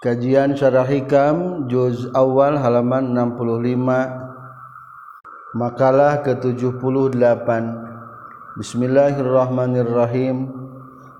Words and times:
Kajian 0.00 0.56
Syarah 0.56 0.88
Hikam 0.88 1.68
juz 1.68 2.08
awal 2.16 2.56
halaman 2.56 3.12
65 3.12 3.84
Makalah 5.52 6.24
ke-78 6.24 7.20
Bismillahirrahmanirrahim. 8.56 10.48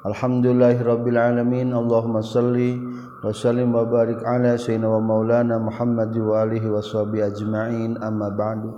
Alhamdulillahirabbil 0.00 1.20
alamin 1.20 1.76
Allahumma 1.76 2.24
salli 2.24 2.80
wa 3.20 3.28
sallim 3.36 3.76
wa 3.76 3.84
barik 3.84 4.24
ala 4.24 4.56
sayyidina 4.56 4.88
wa 4.88 4.96
maulana 4.96 5.60
Muhammad 5.60 6.16
wa 6.16 6.40
alihi 6.40 6.72
washabi 6.72 7.20
ajmain. 7.20 8.00
Amma 8.00 8.32
ba'du. 8.32 8.72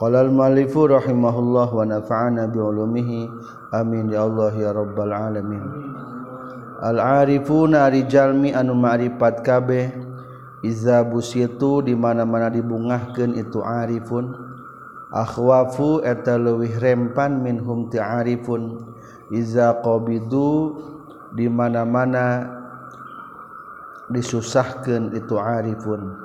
Qala 0.00 0.24
al-muallifu 0.24 0.88
rahimahullah 0.88 1.68
wa 1.68 1.84
nafa'ana 1.84 2.48
bi 2.48 2.56
ulumihi. 2.56 3.28
Amin 3.76 4.08
ya 4.08 4.24
Allah 4.24 4.56
ya 4.56 4.72
rabbal 4.72 5.12
alamin. 5.12 5.60
amin. 5.60 6.19
Al-arifuna 6.80 7.92
rijalmi 7.92 8.56
anu 8.56 8.72
ma'rifat 8.72 9.44
kabeh. 9.44 9.92
Iza 10.60 11.00
busitu 11.04 11.80
di 11.84 11.96
mana-mana 11.96 12.48
dibungahkeun 12.48 13.36
itu 13.36 13.60
arifun. 13.60 14.32
Akhwafu 15.12 16.00
eta 16.04 16.40
leuwih 16.40 16.76
rempan 16.80 17.40
minhum 17.44 17.92
ti 17.92 18.00
arifun. 18.00 18.92
Iza 19.32 19.76
qabidu 19.84 20.76
di 21.36 21.48
mana-mana 21.48 22.48
disusahkeun 24.08 25.16
itu 25.16 25.36
arifun. 25.36 26.16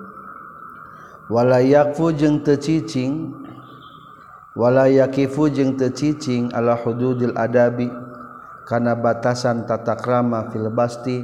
Wala 1.28 1.60
yakfu 1.60 2.16
jeung 2.16 2.44
teu 2.44 2.60
cicing. 2.60 3.34
Wala 4.56 4.88
yakifu 4.88 5.52
jeung 5.52 5.76
teu 5.76 5.92
cicing 5.92 6.48
ala 6.56 6.80
hududil 6.80 7.36
adabi. 7.36 8.05
kana 8.66 8.98
batasan 8.98 9.70
tatakrama 9.70 10.50
fil 10.50 10.74
basti 10.74 11.22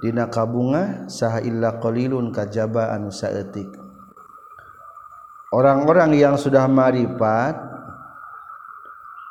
dina 0.00 0.32
kabunga 0.32 1.06
saha 1.06 1.44
illa 1.44 1.76
qalilun 1.78 2.32
kajaba 2.32 2.96
anu 2.96 3.12
saeutik. 3.12 3.68
Orang-orang 5.48 6.12
yang 6.12 6.36
sudah 6.36 6.68
marifat 6.68 7.56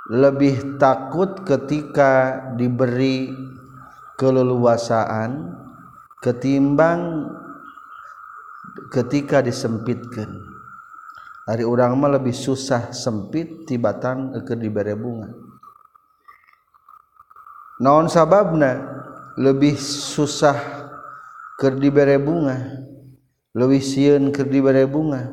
lebih 0.10 0.80
takut 0.82 1.46
ketika 1.46 2.42
diberi 2.58 3.30
keleluasaan 4.18 5.54
ketimbang 6.24 7.30
ketika 8.90 9.46
disempitkan. 9.46 10.48
Dari 11.48 11.64
orang 11.64 11.96
mah 11.96 12.20
lebih 12.20 12.36
susah 12.36 12.92
sempit 12.92 13.64
tibatan 13.64 14.36
ke 14.44 14.52
diberi 14.58 14.96
bunga. 15.00 15.47
naon 17.82 18.08
sababna? 18.12 18.96
Lebih 19.38 19.78
susah 19.78 20.58
ke 21.62 21.70
dibere 21.70 22.18
bunga. 22.18 22.58
Lebih 23.54 23.82
siun 23.82 24.34
ke 24.34 24.42
dibere 24.42 24.90
bunga. 24.90 25.30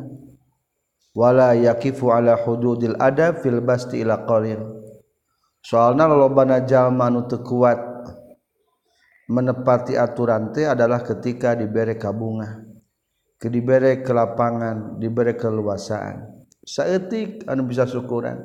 Wala 1.17 1.57
yakifu 1.57 2.13
ala 2.13 2.37
hududil 2.37 2.99
adab 3.01 3.41
fil 3.41 3.63
basti 3.63 4.03
ila 4.03 4.27
qalin 4.27 4.75
soalna 5.65 6.05
lolobana 6.05 6.61
jalma 6.67 7.09
nu 7.09 7.25
teu 7.25 7.41
kuat. 7.41 7.81
Menepati 9.25 9.97
aturan 9.97 10.53
teh 10.53 10.69
adalah 10.69 11.01
ketika 11.01 11.57
dibere 11.57 11.97
kabunga 11.97 12.61
ke 13.41 13.49
dibere 13.49 14.05
ke 14.05 14.13
lapangan 14.13 15.01
dibere 15.01 15.33
keluasaan 15.33 16.45
saeutik 16.61 17.41
anu 17.49 17.65
bisa 17.65 17.89
syukuran. 17.89 18.45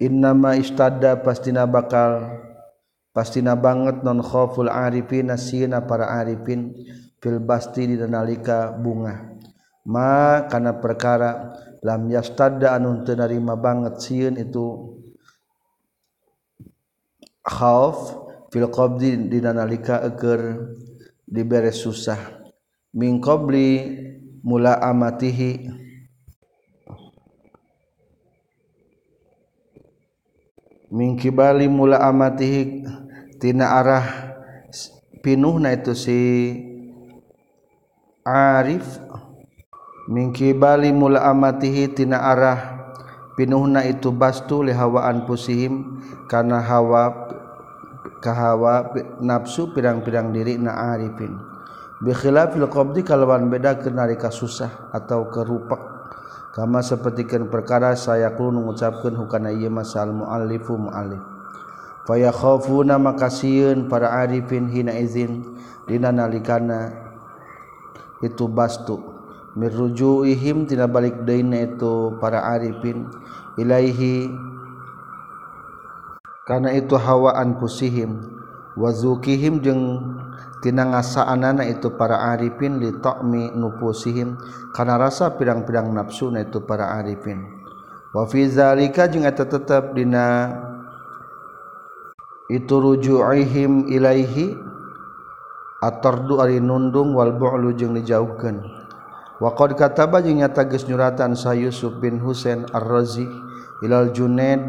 innama 0.00 0.56
istada 0.56 1.20
pastina 1.20 1.68
bakal 1.68 2.40
pastina 3.12 3.52
banget 3.52 4.00
non 4.00 4.24
khoful 4.24 4.72
arifin 4.72 5.28
nasina 5.28 5.84
para 5.84 6.08
arifin 6.20 6.72
fil 7.20 7.38
basti 7.38 7.84
di 7.86 7.96
nalika 8.00 8.72
bunga. 8.72 9.32
Ma 9.86 10.46
kana 10.46 10.78
perkara 10.78 11.58
lam 11.82 12.06
yastada 12.06 12.74
anu 12.78 13.02
teu 13.02 13.18
narima 13.18 13.58
banget 13.58 13.98
sieun 13.98 14.38
itu 14.38 14.94
khauf 17.42 18.22
fil 18.54 18.70
qabdi 18.70 19.26
di 19.26 19.38
nalika 19.42 20.02
eker 20.06 20.70
dibere 21.26 21.74
susah. 21.74 22.18
Min 22.94 23.18
qabli 23.18 23.98
mula 24.46 24.78
amatihi. 24.78 25.81
mingkibali 30.92 31.72
mula 31.72 32.04
amatihi 32.04 32.84
tina 33.40 33.80
arah 33.80 34.06
pinuhna 35.24 35.72
itu 35.72 35.96
si 35.96 36.20
Arif. 38.22 38.86
Mingkibali 40.02 40.90
mula 40.92 41.24
amatihi 41.26 41.90
tina 41.94 42.20
arah 42.20 42.60
pinuhna 43.38 43.86
itu 43.86 44.12
bastu 44.12 44.60
lihawaan 44.60 45.24
pusihim 45.24 46.02
karena 46.26 46.58
hawa 46.60 47.32
kahawa 48.22 48.94
nafsu 49.18 49.74
pirang-pirang 49.74 50.30
diri 50.34 50.58
na 50.58 50.94
arifin. 50.94 51.34
Bikhilafil 52.02 52.66
qabdi 52.66 53.06
kalawan 53.06 53.46
beda 53.46 53.78
ke 53.78 53.90
narika 53.90 54.30
susah 54.30 54.90
atau 54.90 55.30
kerupak 55.30 55.91
kama 56.52 56.84
sapertikeun 56.84 57.48
perkara 57.48 57.96
saya 57.96 58.32
kudu 58.36 58.60
mengucapkan 58.60 59.16
hukana 59.16 59.50
ieu 59.52 59.72
masal 59.72 60.12
muallifu 60.12 60.76
muallif. 60.76 61.20
Fa 62.04 62.20
yakhafuna 62.20 63.00
makasieun 63.00 63.88
para 63.88 64.12
arifin 64.22 64.68
hina 64.68 64.92
izin 65.00 65.42
dina 65.88 66.12
nalikana 66.12 66.92
itu 68.20 68.46
bastu. 68.46 69.00
Mirrujuihim 69.52 70.64
tina 70.64 70.88
balik 70.88 71.28
deuna 71.28 71.60
itu 71.60 72.16
para 72.16 72.40
arifin 72.56 73.04
ilaihi 73.60 74.32
karena 76.48 76.72
itu 76.72 76.96
hawaan 76.96 77.60
pusihim 77.60 78.16
wazukihim 78.80 79.60
jeung 79.60 80.00
tina 80.62 80.86
ngasaanana 80.86 81.66
itu 81.66 81.92
para 81.98 82.32
arifin 82.32 82.78
li 82.78 82.94
ta'mi 83.02 83.50
nufusihim 83.52 84.38
kana 84.70 84.94
rasa 84.96 85.34
pirang-pirang 85.34 85.90
nafsu 85.90 86.30
na 86.30 86.46
itu 86.46 86.62
para 86.62 86.94
arifin. 87.02 87.42
Wa 88.14 88.30
fi 88.30 88.46
zalika 88.46 89.10
jeung 89.10 89.26
eta 89.26 89.42
tetep 89.42 89.98
dina 89.98 90.54
itu 92.46 92.78
ruju'ihim 92.78 93.90
ilaihi 93.90 94.54
atardu 95.82 96.38
ari 96.38 96.62
nundung 96.62 97.18
wal 97.18 97.34
bu'lu 97.34 97.74
jeung 97.74 97.98
dijauhkeun. 97.98 98.62
Wa 99.42 99.58
qad 99.58 99.74
kataba 99.74 100.22
jeung 100.22 100.38
nyata 100.38 100.70
geus 100.70 100.86
nyuratan 100.86 101.34
sa 101.34 101.50
Yusuf 101.58 101.98
bin 101.98 102.22
Husain 102.22 102.62
Ar-Razi 102.70 103.26
ilal 103.82 104.14
Junaid 104.14 104.62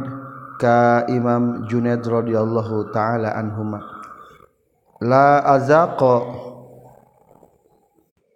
ka 0.58 1.06
Imam 1.06 1.70
Junaid 1.70 2.02
radhiyallahu 2.02 2.90
taala 2.90 3.38
anhuma 3.38 3.93
la 5.04 5.44
azaqa 5.44 6.16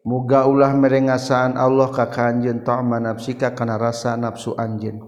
muga 0.03 0.47
ulah 0.47 0.75
merengasaan 0.75 1.55
Allah 1.55 1.87
ka 1.91 2.11
kanjeun 2.11 2.63
ta'ma 2.67 2.99
nafsika 2.99 3.55
kana 3.55 3.79
rasa 3.79 4.19
nafsu 4.19 4.55
anjeun. 4.55 5.03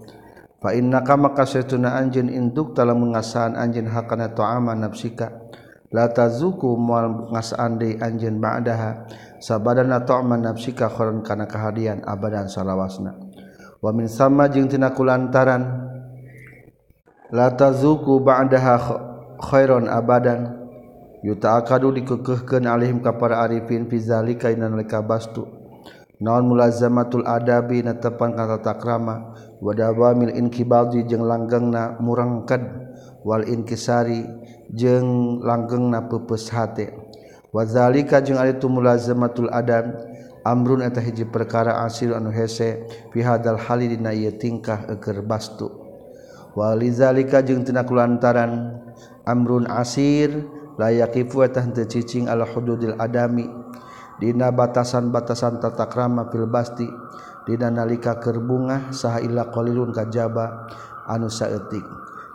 Fa 0.60 0.76
innaka 0.76 1.16
maka 1.16 1.48
satuna 1.48 1.96
anjeun 1.96 2.28
induk 2.28 2.76
tala 2.76 2.92
mengasaan 2.96 3.56
anjeun 3.56 3.88
hakana 3.88 4.32
ta'ama 4.32 4.76
nafsika 4.76 5.32
la 5.88 6.06
tazuku 6.12 6.76
moal 6.76 7.32
ngasaan 7.32 7.80
deui 7.80 7.96
anjeun 7.96 8.40
ba'daha 8.40 9.08
sabadana 9.40 10.04
ta'ma 10.04 10.36
nafsika 10.36 10.92
khairan 10.92 11.24
kana 11.24 11.48
kahadian 11.48 12.04
abadan 12.04 12.48
salawasna. 12.48 13.16
Wa 13.80 13.88
min 13.96 14.04
sama 14.08 14.52
jeung 14.52 14.68
tina 14.68 14.92
kulantaran 14.92 15.88
la 17.32 17.48
tazuku 17.56 18.20
ba'daha 18.20 18.76
khairan 19.40 19.88
abadan 19.88 20.59
yutaakadu 21.20 21.92
dikekehkeun 21.92 22.64
alihim 22.64 23.04
ka 23.04 23.16
para 23.16 23.44
arifin 23.44 23.88
fi 23.88 23.96
zalika 24.00 24.48
inna 24.48 24.68
bastu. 25.04 25.44
Naon 26.20 26.52
mulazamatul 26.52 27.24
adabi 27.24 27.80
netepan 27.80 28.36
kata 28.36 28.60
takrama. 28.60 29.32
Wa 29.60 29.72
dawamil 29.72 30.36
inkibadi 30.36 31.04
jeung 31.08 31.24
langgengna 31.24 31.96
murangkad. 31.96 32.60
Wal 33.24 33.48
inkisari 33.48 34.24
jeung 34.68 35.40
langgengna 35.40 36.08
peupeus 36.08 36.52
hate. 36.52 36.92
Wa 37.52 37.64
zalika 37.64 38.20
jeung 38.20 38.36
ari 38.36 38.60
tu 38.60 38.68
mulazamatul 38.68 39.48
adab. 39.48 40.08
Amrun 40.44 40.80
eta 40.84 41.00
hiji 41.00 41.24
perkara 41.24 41.84
asir 41.84 42.12
anu 42.12 42.28
hese. 42.28 42.84
Fi 43.12 43.20
hadal 43.24 43.56
hali 43.56 43.88
dina 43.88 44.12
ieu 44.12 44.36
tingkah 44.36 44.88
keur 45.00 45.24
bastu. 45.24 45.72
Wa 46.52 46.76
lizalika 46.76 47.40
jeung 47.40 47.64
tina 47.64 47.84
kulantaran. 47.84 48.76
Amrun 49.24 49.68
asir 49.68 50.59
layakfucing 50.76 52.28
Allah 52.30 52.46
hududil 52.46 52.94
Adami. 53.00 53.48
Dina 54.20 54.52
batasan-batasan 54.52 55.64
tatakrama 55.64 56.28
filbasti 56.28 56.84
Dina 57.48 57.72
nalika 57.72 58.20
kerbungah 58.20 58.92
sahila 58.92 59.48
qilun 59.48 59.96
kajaba. 59.96 60.68
Anu 61.08 61.32
saetik 61.32 61.82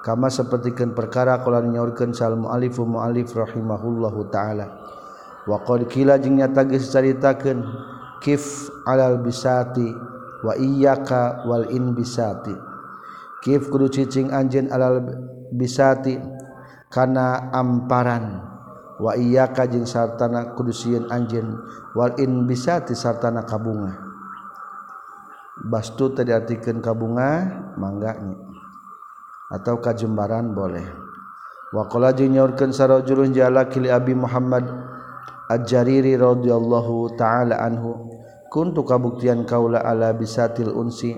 kama 0.05 0.29
sepertikan 0.29 0.93
perkara 0.93 1.41
kalau 1.41 1.65
nyaurkan 1.65 2.13
sal 2.13 2.37
mualifu 2.37 2.85
mualif 2.85 3.33
rahimahullahu 3.33 4.29
taala. 4.29 4.69
Wa 5.49 5.65
qad 5.65 5.89
qila 5.89 6.21
jeung 6.21 6.37
nyata 6.37 6.61
geus 6.69 6.93
caritakeun 6.93 7.65
kif 8.21 8.69
alal 8.85 9.17
bisati 9.25 9.89
wa 10.45 10.53
iyyaka 10.53 11.49
wal 11.49 11.65
in 11.73 11.97
bisati. 11.97 12.53
Kif 13.41 13.73
kudu 13.73 13.89
cicing 13.89 14.29
anjeun 14.29 14.69
alal 14.69 15.01
bisati. 15.49 16.21
Kana 16.95 17.51
amparan. 17.51 18.39
Wa 18.95 19.19
iya 19.19 19.51
kajjing 19.51 19.83
sartana 19.83 20.55
kudusiun 20.55 21.11
anjwalin 21.11 22.47
bisati 22.47 22.95
sartana 22.95 23.43
kabunga. 23.43 23.91
Bastu 25.67 26.15
terdiartikan 26.15 26.79
kabunga 26.79 27.43
mangganya 27.75 28.39
atau 29.51 29.83
kajembaran 29.83 30.55
boleh. 30.55 30.87
Wakola 31.75 32.15
nyaurkeun 32.15 32.71
sarajulun 32.71 33.35
jala 33.35 33.67
kili 33.67 33.91
Abi 33.91 34.15
Muhammad 34.15 34.63
Ad-Jariri 35.51 36.15
radhiyallahu 36.15 37.19
taala 37.19 37.59
anhu 37.59 38.15
kuntu 38.47 38.87
kabuktian 38.87 39.43
kaula 39.43 39.83
ala 39.83 40.15
bisatil 40.15 40.71
unsi 40.71 41.11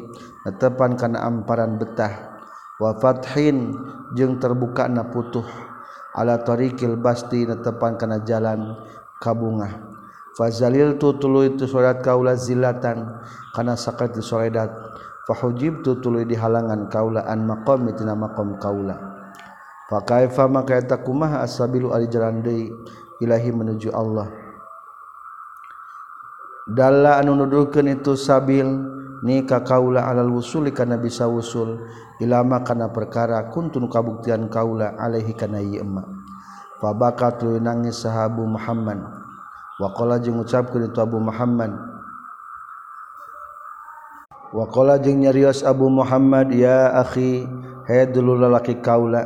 netepan 0.50 0.98
kana 0.98 1.22
amparan 1.22 1.78
betah 1.78 2.42
wa 2.82 2.98
fathin 2.98 3.78
jeung 4.18 4.42
terbuka 4.42 4.90
na 4.90 5.06
putuh 5.06 5.46
ala 6.18 6.42
thariqil 6.42 6.98
basti 6.98 7.46
netepan 7.46 7.96
kana 7.96 8.26
jalan 8.26 8.74
kabungah. 9.22 9.70
Fazalil 10.34 10.98
tu 10.98 11.14
tuluy 11.18 11.54
tu 11.58 11.66
salat 11.66 12.02
kaula 12.02 12.38
zilatan 12.38 13.22
kana 13.54 13.74
sakat 13.74 14.18
soledat 14.22 14.70
fahujib 15.30 15.82
tu 15.82 15.98
tuluy 15.98 16.26
dihalangan 16.26 16.90
kaula 16.90 17.26
an 17.26 17.46
maqam 17.46 17.86
tina 17.94 18.18
maqam 18.18 18.58
kaula. 18.58 18.98
Fa 19.90 20.04
kaifa 20.04 20.46
maka 20.46 20.78
eta 20.78 21.00
kumaha 21.00 21.42
asabilu 21.42 21.94
ari 21.96 22.06
jalan 22.12 22.44
deui 22.46 22.70
ilahi 23.24 23.50
menuju 23.50 23.90
Allah. 23.94 24.30
Dalla 26.68 27.18
anu 27.24 27.34
nuduhkeun 27.34 27.88
itu 27.96 28.20
sabil 28.20 28.68
ni 29.24 29.46
ka 29.46 29.62
kaula 29.62 30.06
alal 30.10 30.30
wusuli 30.34 30.74
kana 30.74 31.00
bisa 31.00 31.26
wusul. 31.26 31.82
Ilama 32.18 32.66
kana 32.66 32.90
perkara 32.90 33.46
kuntun 33.54 33.86
kabuktian 33.90 34.50
kaula 34.50 34.98
alaihi 34.98 35.38
kana 35.38 35.62
ieu 35.62 35.86
emma. 35.86 36.02
Fa 36.82 36.94
bakat 36.94 37.46
nangis 37.62 38.02
sahabu 38.02 38.46
Muhammad. 38.46 39.02
Wa 39.78 39.94
qala 39.94 40.18
jeung 40.18 40.42
ngucapkeun 40.42 40.90
itu 40.90 40.98
Abu 40.98 41.22
Muhammad. 41.22 41.70
Wa 44.50 44.66
qala 44.74 44.98
jeung 44.98 45.22
nyarios 45.22 45.62
Abu 45.62 45.90
Muhammad 45.94 46.50
ya 46.50 46.98
akhi 46.98 47.46
hayya 47.86 48.10
dulul 48.10 48.42
lalaki 48.42 48.82
kaula 48.82 49.22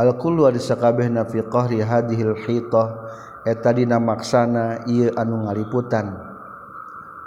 al 0.00 0.16
kullu 0.16 0.48
ari 0.48 0.60
fi 0.60 1.38
qahri 1.44 1.84
hadhil 1.84 2.36
hitah. 2.40 2.88
Eh, 3.44 3.52
Eta 3.52 3.76
dina 3.76 4.00
maksana 4.00 4.88
ieu 4.88 5.12
anu 5.12 5.44
ngaliputan. 5.44 6.16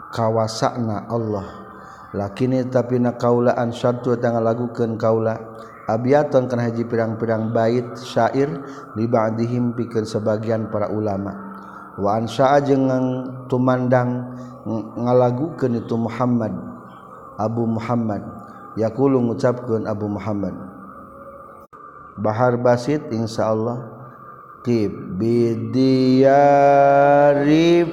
Kawasana 0.10 1.06
Allah. 1.06 1.67
lakini 2.16 2.68
tapi 2.72 3.02
na 3.02 3.16
kaulaan 3.16 3.76
satu 3.76 4.16
tanggal 4.16 4.44
lagukeun 4.44 4.96
kaula 4.96 5.36
abiaton 5.88 6.52
kana 6.52 6.68
haji 6.68 6.84
pirang-pirang 6.88 7.52
bait 7.56 7.88
syair 8.00 8.52
li 9.00 9.08
ba'dihim 9.08 9.76
pikeun 9.76 10.04
sebagian 10.04 10.68
para 10.72 10.92
ulama. 10.92 11.48
Wa 11.98 12.22
an 12.22 12.30
jeung 12.62 12.86
tumandang 13.50 14.38
ngalagukeun 15.02 15.82
itu 15.82 15.96
Muhammad 15.98 16.54
Abu 17.42 17.66
Muhammad. 17.66 18.22
Yaqulu 18.78 19.18
ngucapkeun 19.26 19.90
Abu 19.90 20.06
Muhammad. 20.06 20.54
Bahar 22.22 22.62
Basit 22.62 23.10
insyaallah 23.10 23.97
Kib 24.68 25.16
bidiyari 25.16 26.28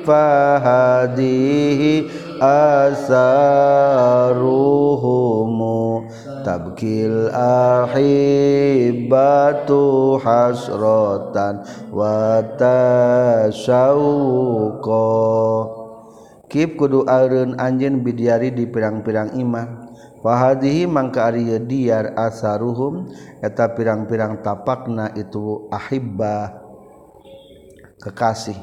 fahadihi 0.02 1.30
asaruhumu. 2.42 3.22
Tabkil 6.42 7.30
ahibatu 7.94 8.58
hasrotan 10.18 11.62
wa 11.94 12.42
tasyauqa. 12.58 13.94
Kib 16.50 16.74
kudu 16.74 17.06
areun 17.06 17.54
anjeun 17.54 18.02
bidiari 18.02 18.50
di 18.50 18.66
pirang-pirang 18.66 19.38
iman. 19.38 19.94
Wahadihi 20.26 20.90
mangka 20.90 21.30
ari 21.30 21.54
diar 21.70 22.18
asaruhum 22.18 23.14
eta 23.38 23.70
pirang-pirang 23.78 24.42
tapakna 24.42 25.14
itu 25.14 25.70
ahibba 25.70 26.63
kekasih. 28.04 28.60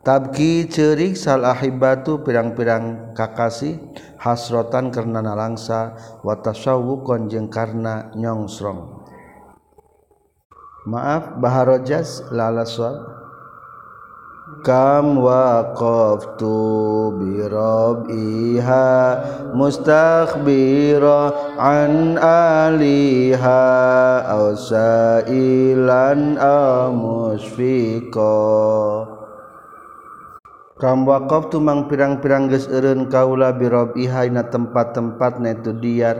Tabki 0.00 0.64
cerik 0.70 1.12
salahibatu 1.12 2.24
pirang-pirang 2.24 3.12
kakasih 3.12 3.76
hasrotan 4.16 4.88
karena 4.88 5.20
nalangsa 5.20 5.92
watasawukon 6.24 7.28
jeung 7.28 7.52
karena 7.52 8.08
nyongsrong 8.16 9.00
maaf 10.88 11.36
baharojas 11.36 12.24
lalaswal 12.32 13.19
kam 14.60 15.16
waqaftu 15.20 16.52
bi 17.16 17.48
rabbiha 17.48 18.88
mustakhbira 19.56 21.32
an 21.56 22.20
aliha 22.20 23.64
aw 24.28 24.52
sailan 24.52 26.36
aw 26.36 26.92
musfiqa 26.92 28.36
kam 30.80 31.04
waqaftu 31.08 31.60
mang 31.60 31.88
pirang-pirang 31.88 32.48
geus 32.52 32.68
eureun 32.68 33.08
kaula 33.08 33.52
bi 33.56 33.68
rabbiha 33.68 34.28
na 34.32 34.44
tempat-tempat 34.48 35.40
na 35.40 35.56
itu 35.56 35.72
diar 35.76 36.16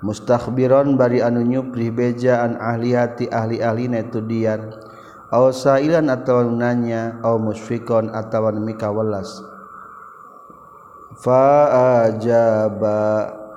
mustakhbiron 0.00 0.96
bari 0.96 1.20
anu 1.20 1.44
nyupri 1.44 1.92
beja 1.92 2.44
an 2.44 2.56
ahlihati 2.56 3.28
ahli-ahli 3.28 3.92
na 3.92 4.00
itu 4.04 4.20
diar 4.24 4.89
sailan 5.54 6.10
atau 6.10 6.42
nanya 6.42 7.22
au 7.22 7.38
musfikon 7.38 8.10
atau 8.10 8.50
mika 8.58 8.90
welas 8.90 9.42
faajaba 11.20 13.02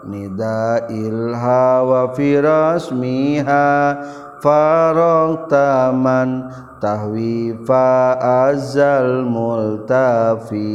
nida 0.05 0.85
ilha 0.91 1.81
wa 1.81 2.11
firasmiha 2.13 3.67
farong 4.43 5.47
taman 5.47 6.51
tahwi 6.83 7.55
fa 7.63 8.19
azal 8.51 9.23
multafi. 9.23 10.67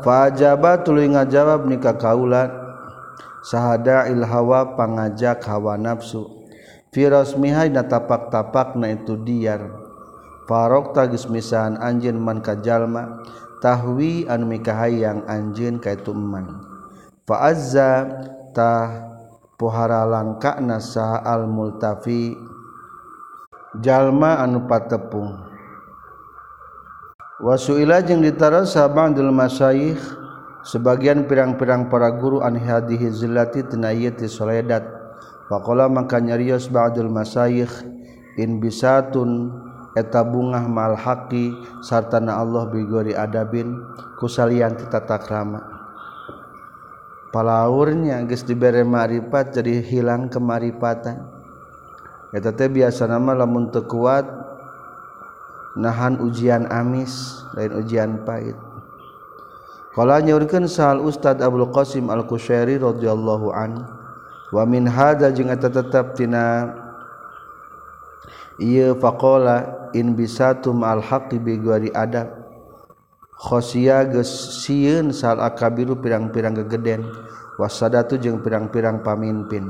Fajaba 0.00 0.80
tuluy 0.80 1.12
ngajawab 1.12 1.68
nikah 1.68 1.92
kaulat 2.00 2.48
sahada 3.44 4.08
ilhawa 4.08 4.72
pangajak 4.72 5.44
hawa 5.44 5.76
nafsu 5.76 6.39
Firosmihai 6.90 7.70
na 7.70 7.86
tapak-tapak 7.86 8.74
na 8.74 8.90
itu 8.90 9.14
diar 9.14 9.62
Farok 10.50 10.90
tagis 10.90 11.30
misahan 11.30 11.78
anjin 11.78 12.18
man 12.18 12.42
kajalma 12.42 13.22
tahwi 13.62 14.26
anu 14.26 14.50
mikahayang 14.50 15.22
anjin 15.30 15.78
ka 15.78 15.94
itu 15.94 16.10
eman 16.10 16.66
Fa'azza 17.30 18.10
tah 18.50 19.06
pohara 19.54 20.02
langkakna 20.02 20.82
saha 20.82 21.22
al 21.22 21.46
multafi 21.46 22.34
jalma 23.78 24.42
anu 24.42 24.66
patepung. 24.66 25.46
Wasuila 27.38 28.02
jeung 28.02 28.20
ditara 28.20 28.66
sabandul 28.66 29.30
masyayikh 29.30 30.02
sebagian 30.66 31.30
pirang-pirang 31.30 31.86
para 31.86 32.10
guru 32.12 32.42
an 32.42 32.58
hadihi 32.58 33.14
zillati 33.14 33.62
tina 33.62 33.94
ieu 33.94 34.12
soledat 34.26 34.99
Pakola 35.50 35.90
maka 35.90 36.22
nyarios 36.22 36.70
ba'dul 36.70 37.10
masayikh 37.10 37.74
in 38.38 38.62
bisatun 38.62 39.50
eta 39.98 40.22
bungah 40.22 40.62
mal 40.70 40.94
haqi 40.94 41.50
sartana 41.82 42.38
Allah 42.38 42.70
bigori 42.70 43.18
adabin 43.18 43.82
kusalian 44.22 44.78
tata 44.78 45.18
krama. 45.18 45.58
Palaurnya 47.34 48.22
geus 48.30 48.46
dibere 48.46 48.86
marifat 48.86 49.58
jadi 49.58 49.82
hilang 49.82 50.30
kemaripatan. 50.30 51.18
Eta 52.30 52.54
teh 52.54 52.70
biasa 52.70 53.10
nama 53.10 53.34
lamun 53.34 53.74
teu 53.74 53.90
kuat 53.90 54.30
nahan 55.74 56.22
ujian 56.22 56.70
amis 56.70 57.42
lain 57.58 57.74
ujian 57.74 58.22
pahit. 58.22 58.54
Kala 59.98 60.22
nyaurkeun 60.22 60.70
sahal 60.70 61.02
Ustad 61.02 61.42
Abdul 61.42 61.74
Qasim 61.74 62.06
Al-Qushairi 62.06 62.78
radhiyallahu 62.78 63.50
anhu 63.50 63.99
wamin 64.50 64.86
hada 64.86 65.30
jeung 65.34 65.50
eta 65.50 65.70
tetep 65.70 66.14
tina. 66.18 66.74
Ieu 68.60 68.92
faqala 69.00 69.88
in 69.96 70.12
bisatum 70.12 70.84
al 70.84 71.00
haqqi 71.00 71.40
bi 71.40 71.56
gari 71.56 71.88
adab. 71.96 72.28
Khosia 73.40 74.04
geus 74.04 74.60
sieun 74.60 75.16
sal 75.16 75.40
akabiru 75.40 75.96
pirang-pirang 75.96 76.52
gegeden. 76.60 77.08
Wasadatu 77.56 78.20
jeung 78.20 78.44
pirang-pirang 78.44 79.00
pamimpin. 79.00 79.64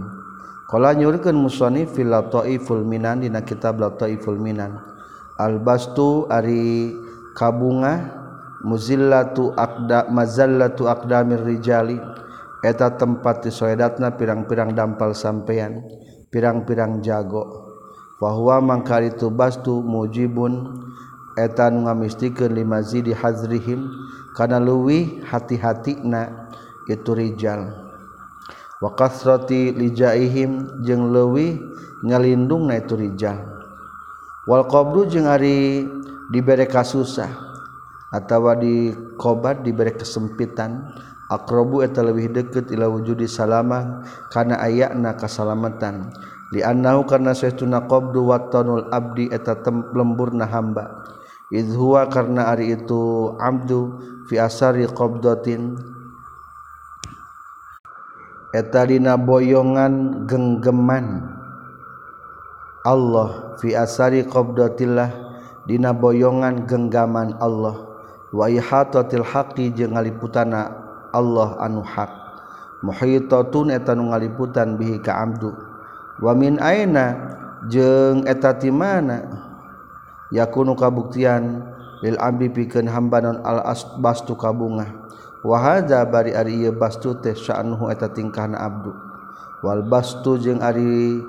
Qala 0.67 0.91
nyurkeun 0.95 1.39
musannif 1.39 1.95
fil 1.95 2.11
lataiful 2.11 2.83
minan 2.83 3.23
dina 3.23 3.47
kitab 3.47 3.79
lataiful 3.79 4.39
minan. 4.39 4.79
Albastu 5.39 6.27
ari 6.27 6.95
kabunga 7.39 8.11
muzillatu 8.67 9.55
aqda 9.55 10.11
mazallatu 10.11 10.91
aqdamir 10.91 11.43
rijali. 11.47 11.99
eta 12.61 12.97
tempat 12.97 13.49
tisoedatna 13.49 14.21
pirang-pirang 14.21 14.77
dampal 14.77 15.17
sampeyan 15.17 15.81
pirang-pirang 16.31 17.03
jago. 17.03 17.69
Bahwa 18.21 18.61
mangkar 18.61 19.01
itu 19.01 19.33
bastu 19.33 19.81
mujibun 19.81 20.77
eta 21.41 21.73
nu 21.73 21.89
ngamistikan 21.89 22.53
lima 22.53 22.85
zidi 22.85 23.17
hazrihim 23.17 23.89
kana 24.37 24.61
luwi 24.61 25.25
hati-hati 25.25 26.05
na 26.05 26.53
itu 26.85 27.17
rijal. 27.17 27.73
Wa 28.81 28.93
kasrati 28.93 29.73
lijaihim 29.73 30.85
jeung 30.85 31.13
leuwih 31.13 31.57
nyalindungna 32.05 32.81
itu 32.81 32.97
rijal. 32.97 33.41
Wal 34.45 34.69
qabru 34.69 35.09
jeung 35.09 35.25
ari 35.25 35.89
dibere 36.29 36.69
kasusah 36.69 37.33
atawa 38.13 38.53
di 38.53 38.93
kobat 39.17 39.65
dibere 39.65 39.97
kesempitan. 39.97 40.93
akrobu 41.31 41.87
eta 41.87 42.03
lebih 42.03 42.35
deket 42.35 42.75
ila 42.75 42.91
wujudi 42.91 43.31
salamah 43.31 44.03
kana 44.35 44.59
ayakna 44.59 45.15
kasalamatan. 45.15 46.11
Liannahu 46.51 47.07
karna 47.07 47.31
saytuna 47.31 47.87
qabdu 47.87 48.27
watanul 48.27 48.91
abdi 48.91 49.31
eta 49.31 49.55
lemburna 49.95 50.51
hamba. 50.51 51.07
Idhuwa 51.55 52.11
karna 52.11 52.51
ari 52.51 52.75
itu 52.75 53.31
abdu 53.39 53.95
fi 54.27 54.43
asari 54.43 54.91
qabdatin. 54.91 55.79
Eta 58.51 58.83
dina 58.83 59.15
boyongan 59.15 60.27
genggeman. 60.27 61.39
Allah 62.83 63.55
fi 63.63 63.79
asari 63.79 64.27
qabdatillah 64.27 65.11
dina 65.71 65.95
boyongan 65.95 66.67
genggaman 66.67 67.39
Allah. 67.39 67.87
Wa 68.35 68.51
ihatatil 68.51 69.23
haqi 69.23 69.71
jeung 69.71 69.95
ngaliputana 69.95 70.90
Allah 71.11 71.59
anu 71.63 71.83
hak. 71.83 72.11
Muhitatun 72.81 73.71
eta 73.75 73.93
nu 73.93 74.09
ngaliputan 74.09 74.81
bihi 74.81 75.05
ka 75.05 75.21
abdu. 75.21 75.53
Wa 76.21 76.33
min 76.33 76.57
aina 76.61 77.17
jeung 77.69 78.25
eta 78.25 78.57
ti 78.57 78.73
mana? 78.73 79.21
Yakunu 80.31 80.79
kabuktian 80.79 81.67
lil 82.01 82.17
abdi 82.17 82.49
pikeun 82.49 82.89
hamba 82.89 83.21
non 83.21 83.43
al 83.45 83.61
asbastu 83.67 84.39
kabunga 84.39 84.89
wa 85.41 85.57
hadza 85.57 86.05
bari 86.07 86.37
ari 86.37 86.65
ieu 86.65 86.73
bastu 86.73 87.17
teh 87.19 87.35
sya'nuhu 87.35 87.89
eta 87.93 88.09
tingkahna 88.13 88.61
abdu. 88.61 88.93
Wal 89.61 89.85
bastu 89.85 90.41
jeung 90.41 90.65
ari 90.65 91.21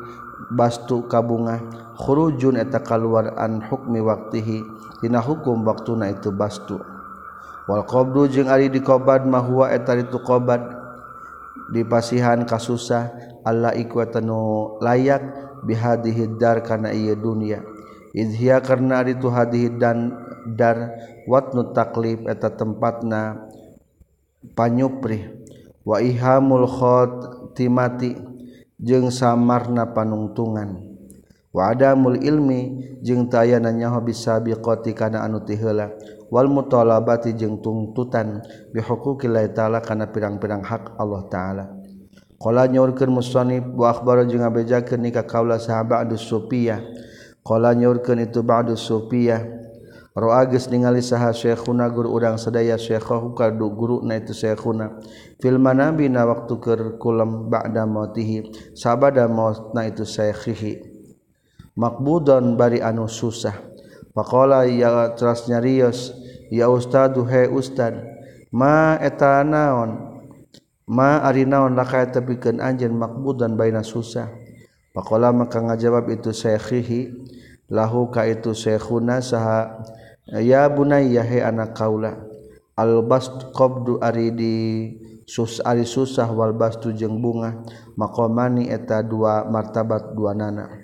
bastu 0.52 1.04
kabunga 1.08 1.60
khurujun 2.00 2.60
eta 2.60 2.80
kaluar 2.80 3.36
an 3.36 3.64
hukmi 3.64 4.00
waktihi. 4.00 4.64
Dina 5.02 5.18
hukum 5.18 5.66
waktuna 5.66 6.14
itu 6.14 6.30
bastu. 6.30 6.78
wal 7.70 7.86
qabdu 7.86 8.30
jeung 8.32 8.50
ari 8.50 8.70
diqobad 8.70 9.26
mahwa 9.26 9.70
eta 9.74 9.98
itu 9.98 10.18
qobad 10.22 10.62
dipasihan 11.72 12.44
kasusah 12.44 13.14
Allah 13.42 13.74
tanu 14.14 14.78
layak 14.84 15.24
bihadihi 15.66 16.38
dar 16.38 16.62
kana 16.62 16.94
ieu 16.94 17.18
dunya. 17.18 17.66
Idhya 18.12 18.60
karna 18.60 19.02
ari 19.02 19.16
tu 19.16 19.32
hadihi 19.32 19.80
dan 19.80 20.14
dar 20.58 21.00
watnu 21.26 21.72
taklif 21.72 22.22
eta 22.28 22.52
tempatna 22.52 23.48
panyupri 24.52 25.32
wa 25.88 26.04
ihamul 26.04 26.68
khotimati 26.68 28.20
jeung 28.78 29.10
samarna 29.10 29.90
panungtungan. 29.96 30.92
Wa 31.56 31.72
adamul 31.72 32.20
ilmi 32.20 32.96
jeung 33.00 33.32
tayana 33.32 33.72
nyaho 33.72 34.04
bisa 34.04 34.38
biqati 34.44 34.92
kana 34.94 35.24
anu 35.24 35.42
ti 35.42 35.56
heula. 35.56 35.92
wal 36.32 36.48
mutolabati 36.48 37.36
jeung 37.36 37.60
tuntutan 37.60 38.40
bihuquqillah 38.72 39.52
ta'ala 39.52 39.84
kana 39.84 40.08
pirang-pirang 40.08 40.64
hak 40.64 40.96
Allah 40.96 41.28
ta'ala. 41.28 41.66
Qala 42.42 42.66
nyaurkeun 42.66 43.12
musannif 43.14 43.68
wa 43.78 43.94
akhbara 43.94 44.26
jeung 44.26 44.42
abejakeun 44.42 45.04
nikah 45.04 45.28
kaula 45.28 45.62
sahabat 45.62 46.10
adu 46.10 46.18
sufiyah. 46.18 46.82
Qala 47.46 47.76
nyaurkeun 47.78 48.24
itu 48.24 48.42
ba'du 48.42 48.74
sufiyah. 48.74 49.62
Roa 50.12 50.44
geus 50.44 50.68
ningali 50.68 51.00
saha 51.00 51.32
syekhuna 51.32 51.88
guru 51.88 52.12
urang 52.12 52.36
sadaya 52.36 52.76
syekhahu 52.76 53.32
ka 53.32 53.48
guruna 53.54 54.20
itu 54.20 54.36
syekhuna. 54.36 55.00
Fil 55.40 55.56
manabi 55.56 56.12
na 56.12 56.28
waktu 56.28 56.60
keur 56.60 57.00
kulam 57.00 57.48
ba'da 57.48 57.88
mautihi 57.88 58.52
sabada 58.76 59.30
mautna 59.32 59.88
itu 59.88 60.04
syekhihi. 60.04 60.84
Maqbudan 61.80 62.60
bari 62.60 62.84
anu 62.84 63.08
susah. 63.08 63.56
Pakola 64.12 64.68
ia 64.68 65.16
teras 65.16 65.48
nyarios 65.48 66.12
ya 66.52 66.68
ustadu 66.68 67.24
he 67.24 67.48
ustad 67.48 67.96
ma 68.52 69.00
eta 69.00 69.40
naon? 69.48 70.20
Ma 70.92 71.24
ari 71.24 71.48
naon 71.48 71.80
laka 71.80 72.04
tepikeun 72.12 72.60
anjeun 72.60 72.92
maqbudan 72.92 73.56
baina 73.56 73.80
susah? 73.80 74.28
Pakola 74.92 75.32
maka 75.32 75.64
ngajawab 75.64 76.12
itu 76.12 76.36
syekhihi 76.36 77.16
lahu 77.72 78.12
ka 78.12 78.28
itu 78.28 78.52
syekhuna 78.52 79.24
saha 79.24 79.80
ya 80.44 80.68
bunayya 80.68 81.24
he 81.24 81.40
anak 81.40 81.72
kaula 81.72 82.20
al 82.76 83.00
bast 83.08 83.56
qabdu 83.56 84.04
ari 84.04 84.36
di 84.36 84.56
sus 85.24 85.64
ari 85.64 85.88
susah 85.88 86.28
wal 86.28 86.52
bastu 86.52 86.92
jeung 86.92 87.24
bunga 87.24 87.64
maqamani 87.96 88.68
eta 88.68 89.00
dua 89.00 89.48
martabat 89.48 90.12
dua 90.12 90.36
nana. 90.36 90.81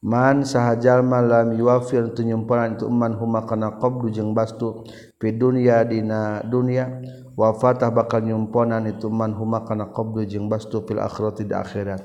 Man 0.00 0.48
sahjal 0.48 1.04
malam 1.04 1.52
yuafir 1.52 2.16
tu 2.16 2.24
nyumpulan 2.24 2.80
itu 2.80 2.88
iman 2.88 3.12
huma 3.20 3.44
kana 3.44 3.76
qabdu 3.76 4.08
jeung 4.08 4.32
bastu 4.32 4.80
fi 5.20 5.28
dunya 5.28 5.84
dina 5.84 6.40
dunya 6.40 7.04
wafatah 7.36 7.92
bakal 7.92 8.24
nyumponan 8.24 8.88
itu 8.88 9.12
man 9.12 9.36
huma 9.36 9.60
kana 9.68 9.92
qabdu 9.92 10.24
jeung 10.24 10.48
bastu 10.48 10.80
fil 10.88 11.04
akhirati 11.04 11.44
di 11.44 11.52
akhirat. 11.52 12.00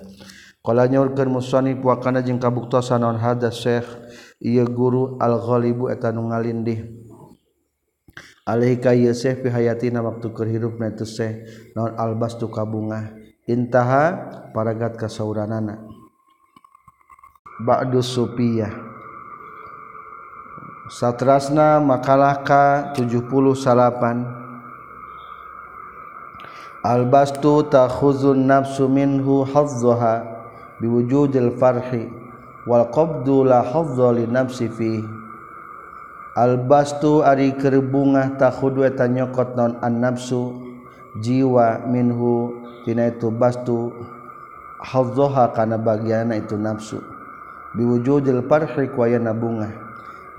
Qala 0.60 0.92
nyaurkeun 0.92 1.32
musannif 1.32 1.80
wa 1.80 1.96
kana 2.04 2.20
jeung 2.20 2.36
kabuktosan 2.36 3.00
naon 3.00 3.16
hada 3.16 3.48
syekh 3.48 3.88
ieu 4.44 4.68
guru 4.68 5.16
al-ghalibu 5.16 5.88
eta 5.88 6.12
nu 6.12 6.28
ngalindih. 6.28 7.00
Alaihi 8.44 8.76
ka 8.76 8.92
ieu 8.92 9.16
syekh 9.16 9.40
fi 9.40 9.48
hayatina 9.56 10.04
waktu 10.04 10.36
keur 10.36 10.52
hirupna 10.52 10.92
itu 10.92 11.08
syekh 11.08 11.48
naon 11.80 11.96
al 11.96 12.20
bastu 12.20 12.52
kabungah. 12.52 13.16
Intaha 13.48 14.20
paragat 14.52 15.00
kasauranana. 15.00 15.95
Ba'du 17.56 18.04
Supiyah 18.04 18.68
Satrasna 20.92 21.80
makalaka 21.80 22.92
70 23.00 23.32
salapan. 23.56 24.28
Albastu 26.84 27.64
takhuzun 27.72 28.44
nafsu 28.44 28.92
minhu 28.92 29.48
hazzaha 29.48 30.28
biwujudil 30.84 31.56
farhi 31.56 32.12
wal 32.68 32.92
qabdu 32.92 33.48
la 33.48 33.64
hazza 33.64 34.12
li 34.12 34.28
nafsi 34.28 34.68
fi 34.68 35.00
Albastu 36.36 37.24
ari 37.24 37.56
keur 37.56 37.80
bunga 37.80 38.36
takhudu 38.36 38.84
nyokot 38.84 39.56
non 39.56 39.80
an 39.80 40.04
nafsu 40.04 40.60
jiwa 41.24 41.88
minhu 41.88 42.52
tina 42.84 43.08
itu 43.16 43.32
bastu 43.32 43.96
hazzaha 44.84 45.56
kana 45.56 45.80
bagiana 45.80 46.36
itu 46.36 46.60
nafsu 46.60 47.15
biwujudil 47.76 48.48
parhi 48.48 48.90
ku 48.90 49.04
aya 49.04 49.20
nabunga 49.20 49.70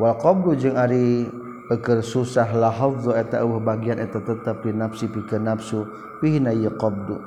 wal 0.00 0.16
qabdu 0.16 0.56
jeung 0.56 0.76
ari 0.76 1.28
keur 1.74 1.98
susah 1.98 2.46
la 2.54 2.70
hafzu 2.70 3.10
eta 3.18 3.42
eueuh 3.42 3.58
bagian 3.58 3.98
eta 3.98 4.22
tetep 4.22 4.62
di 4.62 4.70
nafsi 4.70 5.10
pikeun 5.10 5.42
nafsu 5.42 5.82
pihina 6.22 6.54
ieu 6.54 6.70
qabdu. 6.70 7.18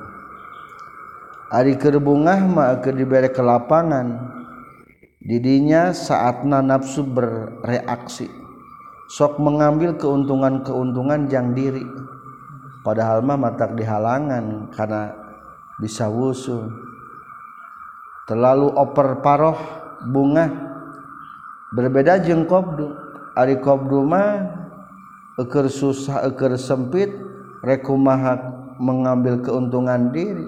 Ari 1.49 1.75
keur 1.75 1.99
bungah 1.99 2.39
mah 2.45 2.79
keur 2.79 2.95
dibere 2.95 3.33
ke 3.33 3.41
lapangan. 3.43 4.37
Didinya 5.19 5.91
saatna 5.91 6.63
nafsu 6.63 7.03
bereaksi. 7.03 8.31
Sok 9.09 9.41
mengambil 9.41 9.97
keuntungan-keuntungan 9.97 11.27
jang 11.27 11.57
diri. 11.57 11.83
Padahal 12.85 13.25
mah 13.25 13.35
matak 13.35 13.75
dihalangan 13.75 14.71
karena 14.71 15.11
bisa 15.81 16.07
wusul. 16.07 16.69
Terlalu 18.29 18.69
oper 18.69 19.19
paroh. 19.19 19.78
bunga. 20.07 20.47
Berbeda 21.75 22.17
jeng 22.23 22.47
qobdu 22.49 22.89
ari 23.37 23.59
qobdu 23.61 24.01
mah 24.01 24.47
eker 25.37 25.69
susah 25.69 26.25
eker 26.27 26.57
sempit 26.57 27.13
rekumaha 27.61 28.39
mengambil 28.79 29.43
keuntungan 29.43 30.09
diri. 30.09 30.47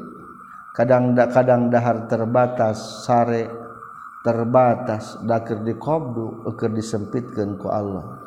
Kadang 0.71 1.11
da, 1.11 1.27
kadang 1.27 1.67
dahar 1.67 2.07
terbatas 2.07 3.03
sare 3.03 3.51
terbatas 4.23 5.19
dakir 5.27 5.59
di 5.67 5.75
qobdu 5.75 6.47
eker 6.47 6.71
disempitkeun 6.71 7.59
ku 7.59 7.67
Allah. 7.67 8.21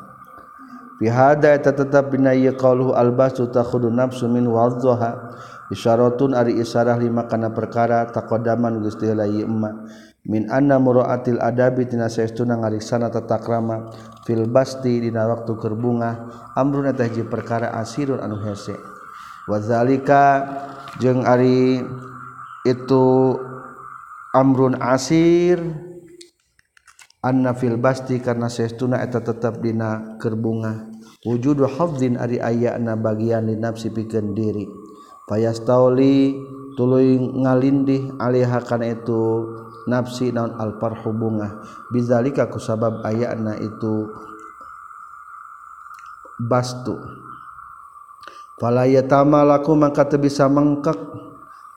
Fi 0.95 1.11
hada 1.11 1.59
tetap 1.59 2.07
bina 2.13 2.31
ieu 2.31 2.55
qauluhu 2.55 2.95
albasu 2.95 3.51
takhudu 3.51 3.91
nafsu 3.91 4.31
min 4.31 4.47
wadhaha. 4.47 5.35
Isyaratun 5.73 6.37
ari 6.37 6.61
isyarah 6.61 6.95
lima 7.01 7.25
kana 7.25 7.49
perkara 7.49 8.05
taqaddaman 8.07 8.79
gusti 8.79 9.09
teu 9.09 9.17
lain 9.17 9.49
min 10.25 10.49
anna 10.49 10.81
muraatil 10.81 11.37
adabi 11.37 11.85
tina 11.85 12.09
saestuna 12.09 12.57
ngariksana 12.57 13.13
tata 13.13 13.37
krama 13.37 13.93
fil 14.25 14.49
basti 14.49 14.97
dina 14.97 15.29
waktu 15.29 15.53
kerbunga 15.53 16.25
amrun 16.57 16.89
eta 16.89 17.05
hiji 17.05 17.29
perkara 17.29 17.77
asirun 17.77 18.17
anu 18.17 18.41
hese. 18.41 18.73
Wa 19.45 19.61
zalika 19.61 20.41
jeung 20.97 21.21
ari 21.21 21.85
itu 22.65 23.37
amrun 24.33 24.81
asir 24.81 25.61
anna 27.21 27.53
fil 27.53 27.77
basti 27.77 28.17
karena 28.17 28.49
saestuna 28.49 29.05
eta 29.05 29.21
tetap 29.21 29.61
dina 29.61 30.17
kerbunga. 30.17 30.89
Wujudu 31.25 31.65
hafdzin 31.69 32.17
ari 32.17 32.41
ayana 32.41 32.97
bagian 32.97 33.49
di 33.49 33.57
nafsi 33.57 33.93
pikeun 33.93 34.33
diri. 34.33 34.65
Fayastauli 35.25 36.37
tuluy 36.77 37.17
ngalindih 37.17 38.17
alaiha 38.21 38.61
kana 38.61 38.93
itu 38.93 39.41
nafsi 39.85 40.33
naon 40.33 40.57
alfarhu 40.57 41.13
bunga. 41.13 41.61
Bizalika 41.89 42.49
ku 42.49 42.61
sabab 42.61 43.05
ayana 43.05 43.57
itu 43.57 44.09
bastu. 46.41 46.97
Fala 48.59 48.87
yatama 48.87 49.43
laku 49.43 49.75
maka 49.75 50.07
teu 50.07 50.19
bisa 50.19 50.47
mengkek 50.47 50.97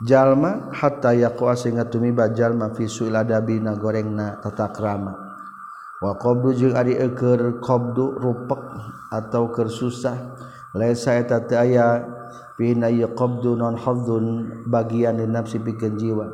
jalma 0.05 0.71
hatta 0.71 1.11
yaqwa 1.15 1.59
sehingga 1.59 1.91
tumiba 1.91 2.31
jalma 2.31 2.71
fi 2.75 2.87
suil 2.87 3.15
adabina 3.15 3.75
gorengna 3.75 4.39
tata 4.39 4.71
krama. 4.71 5.15
Wa 5.99 6.15
qabdu 6.15 6.55
jeung 6.55 6.79
ari 6.79 6.95
keur 7.15 7.59
qabdu 7.59 8.15
rupek 8.19 8.63
atau 9.11 9.51
keur 9.51 9.67
susah. 9.67 10.39
Laisa 10.77 11.19
eta 11.19 11.43
teu 11.43 11.59
aya 11.59 12.07
pina 12.59 12.91
yaqabdu 12.91 13.55
non 13.55 13.79
hadzun 13.79 14.27
bagian 14.67 15.19
nafsi 15.31 15.63
pikeun 15.63 15.95
jiwa 15.95 16.27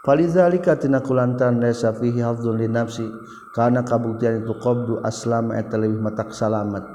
falizalika 0.00 0.76
tina 0.76 1.00
kulantan 1.04 1.60
nesa 1.60 1.92
fihi 1.92 2.24
hafdzun 2.24 2.56
li 2.56 2.68
nafsi 2.68 3.04
kana 3.52 3.84
kabuktian 3.84 4.40
itu 4.40 4.56
qabdu 4.56 5.02
aslam 5.04 5.52
eta 5.52 5.76
leuwih 5.76 6.00
matak 6.00 6.32
salamat 6.32 6.86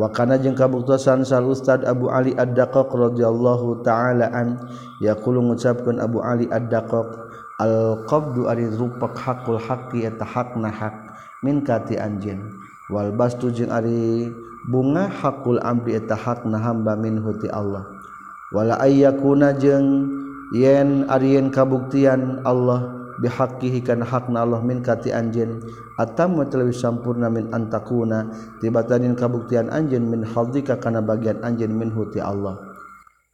wa 0.00 0.08
kana 0.08 0.40
jeung 0.40 0.56
kabuktosan 0.56 1.20
sal 1.28 1.44
ustad 1.44 1.84
Abu 1.84 2.08
Ali 2.08 2.32
Ad-Daqqaq 2.32 2.88
radhiyallahu 2.88 3.84
taala 3.84 4.32
an 4.32 4.56
yaqulu 5.04 5.44
ngucapkeun 5.52 6.00
Abu 6.00 6.24
Ali 6.24 6.48
Ad-Daqqaq 6.48 7.08
al 7.60 8.00
qabdu 8.08 8.48
ari 8.48 8.72
rupak 8.72 9.12
hakul 9.12 9.60
haqqi 9.60 10.08
eta 10.08 10.24
hakna 10.24 10.72
hak 10.72 10.96
min 11.44 11.60
kati 11.60 12.00
anjeun 12.00 12.56
wal 12.88 13.12
bastu 13.12 13.52
jeung 13.52 13.68
ari 13.68 14.32
bunga 14.72 15.12
hakul 15.12 15.60
amri 15.60 16.00
eta 16.00 16.16
hakna 16.16 16.56
hamba 16.56 16.96
min 16.96 17.20
huti 17.20 17.52
Allah. 17.52 17.84
Wala 18.52 18.76
ayyakuna 18.80 19.56
jeung 19.56 20.21
yen 20.52 21.08
Aryen 21.08 21.48
kabuktian 21.48 22.44
Allah 22.44 23.02
bihaqihikan 23.22 24.02
hakna 24.02 24.42
Allah 24.42 24.60
min 24.64 24.82
kati 24.82 25.14
anjen 25.14 25.62
atamu 25.94 26.42
telewis 26.48 26.82
sampurna 26.82 27.30
min 27.30 27.48
antakuna 27.54 28.28
tibatanin 28.58 29.14
kabuktian 29.14 29.70
anjen 29.70 30.10
min 30.10 30.26
haldika 30.26 30.76
kana 30.80 30.98
bagian 31.00 31.38
anjen 31.46 31.72
min 31.72 31.92
huti 31.92 32.18
Allah. 32.18 32.58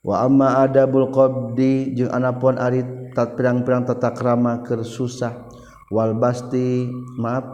Wa 0.04 0.28
amma 0.28 0.62
adabul 0.62 1.10
qabdi 1.10 1.96
jeung 1.98 2.14
anapun 2.14 2.54
ari 2.54 2.86
tat 3.16 3.34
pirang-pirang 3.34 3.82
tata 3.82 4.14
krama 4.14 4.62
keur 4.62 4.86
susah. 4.86 5.34
Wal 5.88 6.14
basti 6.14 6.86
maaf 7.16 7.44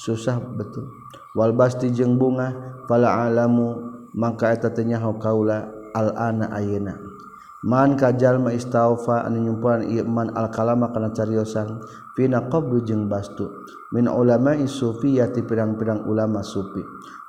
susah 0.00 0.40
betul. 0.40 0.88
Wal 1.36 1.52
basti 1.52 1.92
jeung 1.92 2.16
bunga 2.16 2.56
fala 2.88 3.28
alamu 3.28 3.78
mangka 4.16 4.50
eta 4.50 4.72
teh 4.72 4.82
nyaho 4.82 5.20
kaula 5.20 5.68
al 5.92 6.10
ana 6.16 6.50
ayeuna. 6.56 7.11
man 7.62 7.94
kajallma 7.94 8.50
istaufa 8.50 9.22
anu 9.22 9.38
nyumpuan 9.38 9.86
iman 9.86 10.34
al-kalama 10.34 10.90
kana 10.90 11.14
cariosan 11.14 11.78
fina 12.18 12.42
qabdu 12.50 12.82
jeung 12.82 13.06
bastu. 13.06 13.48
Min 13.94 14.10
ulama 14.10 14.58
sufi 14.66 15.22
yati 15.22 15.46
pirang-pirang 15.46 16.04
ulama 16.10 16.42
sufi. 16.42 16.82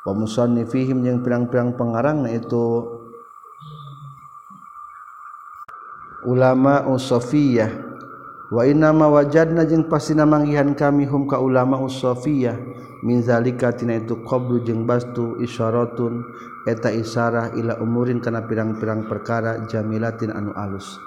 Wa 0.03 0.11
musannifihim 0.11 1.05
jeung 1.05 1.21
pirang-pirang 1.21 1.77
pengarangna 1.77 2.33
itu 2.33 2.81
ulama 6.25 6.87
usofiyah 6.87 7.92
wa 8.53 8.61
Wainama 8.61 9.09
wajadna 9.09 9.65
jeung 9.65 9.89
pastina 9.89 10.29
manggihan 10.29 10.77
kami 10.77 11.09
hum 11.09 11.25
ka 11.25 11.41
ulama 11.41 11.81
usofiyah 11.81 12.53
minzalika 13.01 13.73
tina 13.73 13.97
itu 13.97 14.21
qabru 14.21 14.61
jeung 14.61 14.85
bastu 14.85 15.41
isyaratun 15.41 16.21
eta 16.69 16.93
isyarah 16.93 17.57
ila 17.57 17.81
umurin 17.81 18.21
kana 18.21 18.45
pirang-pirang 18.45 19.09
perkara 19.09 19.65
jamilatin 19.65 20.29
anu 20.29 20.53
alus. 20.53 21.01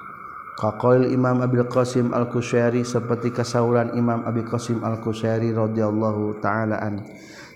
Kaqail 0.56 1.12
Imam 1.12 1.44
Abil 1.44 1.68
Qasim 1.68 2.16
Al-Kusyairi 2.16 2.80
seperti 2.82 3.28
kasauran 3.30 3.92
Imam 3.94 4.24
Abi 4.26 4.40
Qasim 4.42 4.80
Al-Kusyairi 4.82 5.52
radhiyallahu 5.54 6.40
taala 6.42 6.82
an. 6.82 7.04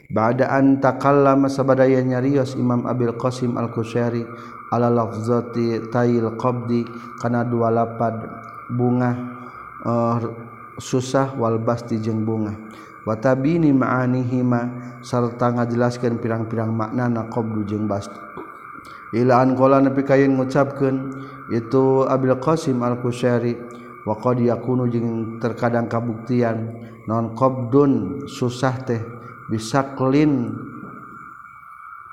Ba'da 0.06 0.52
an 0.54 0.78
takallama 0.84 1.48
sabadaya 1.48 1.98
nyarios 2.04 2.54
Imam 2.54 2.86
Abil 2.86 3.16
Qasim 3.16 3.56
Al-Kusyairi 3.56 4.22
ala 4.70 4.86
lafzati 4.92 5.90
tayil 5.90 6.36
qabdi 6.38 6.86
kana 7.18 7.42
dua 7.42 7.72
lapad 7.72 8.20
bunga 8.68 9.39
susah 10.80 11.36
walbasti 11.36 12.00
jeung 12.00 12.24
bunga. 12.24 12.56
Watabini 13.00 13.72
maanihima 13.72 14.68
serta 15.00 15.56
ngajelaskan 15.56 16.20
pirang-pirang 16.20 16.68
makna 16.68 17.08
na 17.08 17.22
qobdu 17.32 17.64
jeung 17.64 17.88
bastu. 17.88 18.20
Ilaan 19.16 19.56
kola 19.56 19.80
nepi 19.80 20.04
kayin 20.06 20.36
ngucapkeun 20.36 20.96
itu 21.50 22.06
Abil 22.06 22.36
Qasim 22.38 22.78
Al-Kusyari 22.84 23.56
wa 24.06 24.14
qad 24.20 24.38
yakunu 24.38 24.86
jeung 24.86 25.40
terkadang 25.42 25.88
kabuktian 25.90 26.70
non 27.08 27.34
qobdun 27.34 28.24
susah 28.30 28.76
teh 28.86 29.02
bisa 29.50 29.96
kelin 29.98 30.54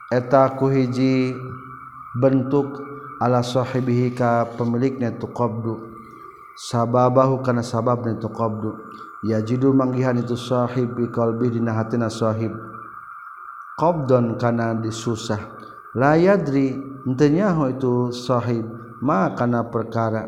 eta 0.10 0.58
ku 0.58 0.72
hiji 0.72 1.36
bentuk 2.18 2.82
ala 3.22 3.46
sahibihi 3.46 4.16
ka 4.16 4.48
pemiliknya 4.56 5.14
tu 5.20 5.28
qabdu. 5.30 5.97
sababahu 6.58 7.46
kana 7.46 7.62
sabab 7.62 8.02
tu 8.18 8.30
qabdu 8.34 8.74
yajidu 9.26 9.74
manggihan 9.74 10.18
itu 10.18 10.34
sahib 10.34 10.98
bi 10.98 11.10
qalbi 11.10 11.54
dina 11.54 11.74
hatina 11.78 12.10
sahib. 12.10 12.54
Qabdon 13.78 14.42
kana 14.42 14.74
disusah. 14.78 15.42
La 15.94 16.18
yadri 16.18 16.74
henteu 17.06 17.30
nyaho 17.30 17.70
itu 17.70 17.94
sahib. 18.10 18.66
Ma 19.02 19.34
kana 19.38 19.70
perkara. 19.70 20.26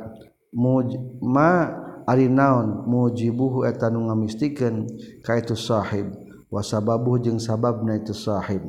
Muj 0.54 0.94
ma 1.22 1.70
ari 2.06 2.30
naon 2.30 2.86
mujibuhu 2.86 3.66
eta 3.66 3.90
nu 3.90 4.10
ngamistikeun 4.10 4.86
ka 5.26 5.38
itu 5.38 5.58
sahib. 5.58 6.14
Wa 6.50 6.62
sababuh 6.62 7.22
jeung 7.22 7.42
sababna 7.42 7.98
itu 7.98 8.14
sahib. 8.14 8.62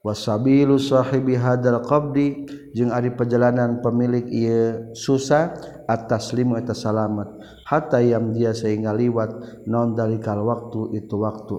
Wasabilu 0.00 0.80
sahibi 0.80 1.36
hadal 1.36 1.84
qabdi 1.84 2.48
jeung 2.72 2.88
ari 2.88 3.12
perjalanan 3.12 3.84
pemilik 3.84 4.24
ieu 4.32 4.96
susah 4.96 5.52
atas 5.90 6.30
limu 6.30 6.54
eta 6.54 6.70
salamat 6.70 7.26
hatta 7.66 7.98
yam 7.98 8.30
dia 8.30 8.54
sehingga 8.54 8.94
liwat 8.94 9.66
non 9.66 9.98
dalikal 9.98 10.46
waktu 10.46 11.02
itu 11.02 11.18
waktu. 11.18 11.56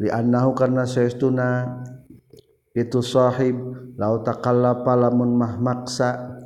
Li 0.00 0.08
annahu 0.08 0.56
karna 0.56 0.88
saestuna 0.88 1.68
itu 2.72 3.04
sahib 3.04 3.60
lau 4.00 4.24
taqallapa 4.24 4.96
lamun 4.96 5.36
mah 5.36 5.60
maksa 5.60 6.40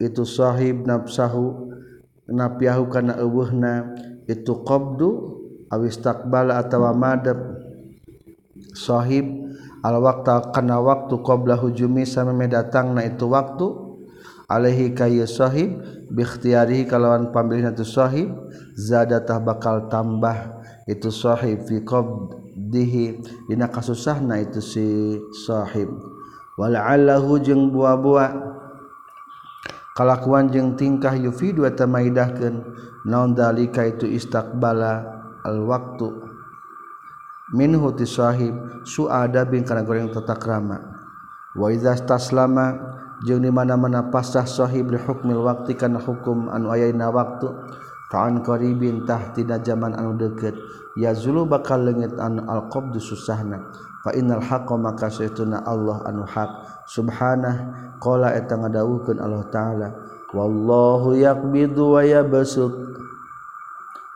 itu 0.00 0.24
sahib 0.24 0.88
nafsahu 0.88 1.68
napiahu 2.30 2.88
kana 2.88 3.20
eueuhna 3.20 3.92
itu 4.24 4.64
qabdu 4.64 5.08
awis 5.68 5.98
taqbala 5.98 6.62
atawa 6.62 6.94
madab 6.94 7.38
sahib 8.72 9.46
waktu 9.94 10.50
karena 10.50 10.82
waktu 10.82 11.14
qobla 11.22 11.54
hujumi 11.54 12.02
sama 12.02 12.34
datang 12.50 12.90
Nah 12.96 13.06
itu 13.06 13.30
waktu 13.30 13.85
alaihi 14.46 14.94
kayu 14.94 15.26
sahib 15.26 15.82
bikhtiarihi 16.10 16.86
kalawan 16.86 17.34
pambilih 17.34 17.70
itu 17.74 17.82
sahib 17.86 18.30
zadatah 18.78 19.42
bakal 19.42 19.90
tambah 19.90 20.62
itu 20.86 21.10
sahib 21.10 21.66
fi 21.66 21.82
qabdihi 21.82 23.04
dina 23.50 23.66
kasusahna 23.66 24.38
itu 24.42 24.62
si 24.62 24.86
sahib. 25.46 25.90
Wal'allahu 26.56 27.42
jeng 27.42 27.68
bua-bua 27.68 28.32
kalakuan 29.98 30.48
jeng 30.48 30.78
tingkah 30.78 31.12
yufidu 31.18 31.66
eta 31.66 31.84
maidahkeun 31.84 32.64
naun 33.04 33.34
dalika 33.36 33.84
itu 33.84 34.08
istakbala 34.08 35.04
al 35.44 35.62
waktu 35.66 36.08
minhu 37.54 37.92
ti 37.94 38.08
sahib 38.08 38.82
suada 38.82 39.46
bin 39.46 39.62
kana 39.62 39.86
goreng 39.86 40.10
tetak 40.10 40.42
krama 40.42 40.80
wa 41.54 41.66
idha 41.70 41.94
taslama 41.94 42.95
jeung 43.24 43.40
di 43.40 43.48
mana-mana 43.48 44.12
pasah 44.12 44.44
Shahib 44.44 44.92
hukmil 44.92 45.40
waktu 45.40 45.72
karena 45.72 45.96
hukum 45.96 46.52
anu 46.52 46.68
ayana 46.68 47.08
waktu 47.08 47.48
taan 48.12 48.44
qoribintah 48.44 49.32
tidak 49.32 49.64
zaman 49.64 49.96
anu 49.96 50.20
deket 50.20 50.52
ya 51.00 51.16
zulu 51.16 51.48
bakal 51.48 51.80
legit 51.80 52.12
anu 52.20 52.44
alqobdu 52.44 53.00
susahna. 53.00 53.72
Fa 54.04 54.14
innal 54.14 54.44
haqqa 54.44 54.78
maka 54.78 55.10
saytuna 55.10 55.64
Allah 55.66 56.04
anu 56.06 56.22
haq 56.28 56.50
subhanah 56.86 57.56
qala 57.98 58.36
eta 58.36 58.54
ngadawuhkeun 58.54 59.18
Allah 59.18 59.42
taala. 59.50 59.88
Wallahu 60.30 61.16
yaqbidu 61.16 61.96
wa 61.96 62.04
yabsut 62.04 62.70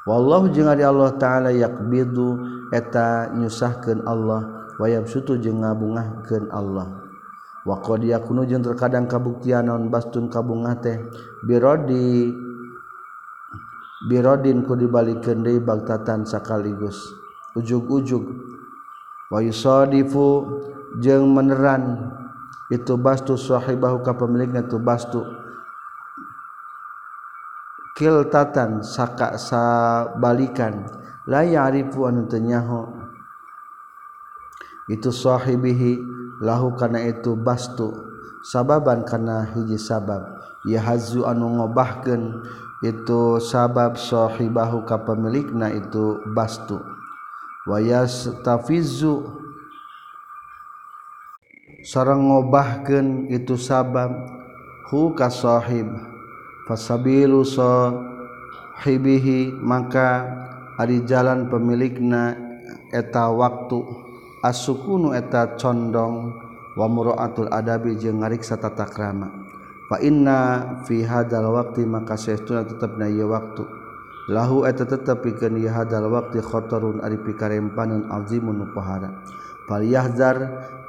wallahu 0.04 0.52
jeung 0.52 0.68
ari 0.68 0.84
Allah 0.86 1.16
taala 1.18 1.50
yaqbidu 1.50 2.38
eta 2.70 3.32
nyusahkeun 3.32 4.04
Allah. 4.04 4.68
Wa 4.78 4.86
yabsutu 4.86 5.40
jeung 5.40 5.64
ngabungahkeun 5.66 6.52
Allah. 6.54 6.99
wako 7.68 8.00
dia 8.00 8.18
kuno 8.20 8.42
kunujung 8.44 8.64
terkadang 8.64 9.04
kabuktian 9.04 9.68
non 9.68 9.92
bastun 9.92 10.32
kabunga 10.32 10.80
teh 10.80 10.96
birodi 11.44 12.32
birodin 14.08 14.64
ku 14.64 14.72
dibalikin 14.76 15.44
deui 15.44 15.60
bagtatan 15.60 16.24
sakaligus. 16.24 17.12
Ujug-ujug 17.52 18.24
wa 19.28 19.38
yusadifu 19.44 20.48
jeung 21.02 21.28
meneran 21.34 22.14
itu 22.72 22.96
bastu 22.96 23.36
sahibahu 23.36 24.00
ka 24.00 24.16
pemilikna 24.16 24.64
tu 24.64 24.80
bastu. 24.80 25.20
Kil 27.98 28.30
tatan 28.32 28.80
saka 28.80 29.36
sabalikan. 29.36 30.88
La 31.28 31.44
ya'rifu 31.44 32.08
anu 32.08 32.24
tenyaho 32.26 32.96
itu 34.90 35.12
sahibihi 35.14 36.00
lahu 36.40 36.72
kana 36.74 37.04
itu 37.04 37.36
bastu. 37.36 37.92
Sababan 38.40 39.04
kana 39.04 39.44
hiji 39.52 39.76
sabab. 39.76 40.24
Ya 40.64 40.80
hazu 40.80 41.28
anu 41.28 41.60
ngobahkeun 41.60 42.40
itu 42.80 43.36
sabab 43.40 44.00
sahibahu 44.00 44.88
ka 44.88 45.04
pemilikna 45.04 45.68
itu 45.72 46.24
bastu. 46.32 46.80
Wayastafizu 47.68 49.28
sareng 51.84 52.32
ngobahkeun 52.32 53.28
itu 53.28 53.60
sabab 53.60 54.16
hu 54.88 55.12
ka 55.12 55.28
sahib. 55.28 55.92
Fasabilu 56.64 57.44
sahibihi 57.44 59.10
maka 59.60 60.24
ari 60.80 61.04
jalan 61.04 61.52
pemilikna 61.52 62.36
eta 62.88 63.28
waktu. 63.28 64.09
asukunu 64.40 65.12
eta 65.12 65.56
condong 65.56 66.36
wa 66.76 66.86
muraatul 66.88 67.48
adabi 67.52 67.96
jeung 67.96 68.24
ngariksa 68.24 68.56
tata 68.56 68.88
krama. 68.88 69.28
Fa 69.90 69.98
inna 70.00 70.38
fi 70.86 71.02
hadzal 71.02 71.50
waqti 71.50 71.82
maka 71.82 72.14
saestuna 72.14 72.62
tetepna 72.62 73.10
ieu 73.10 73.28
waktu. 73.28 73.66
Lahu 74.30 74.62
eta 74.62 74.86
tetep 74.86 75.26
pikeun 75.26 75.58
ieu 75.58 75.68
hadzal 75.68 76.06
waqti 76.06 76.38
khatarun 76.38 77.02
ari 77.02 77.18
pikarempanan 77.18 78.06
azimun 78.08 78.62
nu 78.62 78.66
pahara 78.70 79.10
fal 79.66 79.86
yahzar 79.86 80.36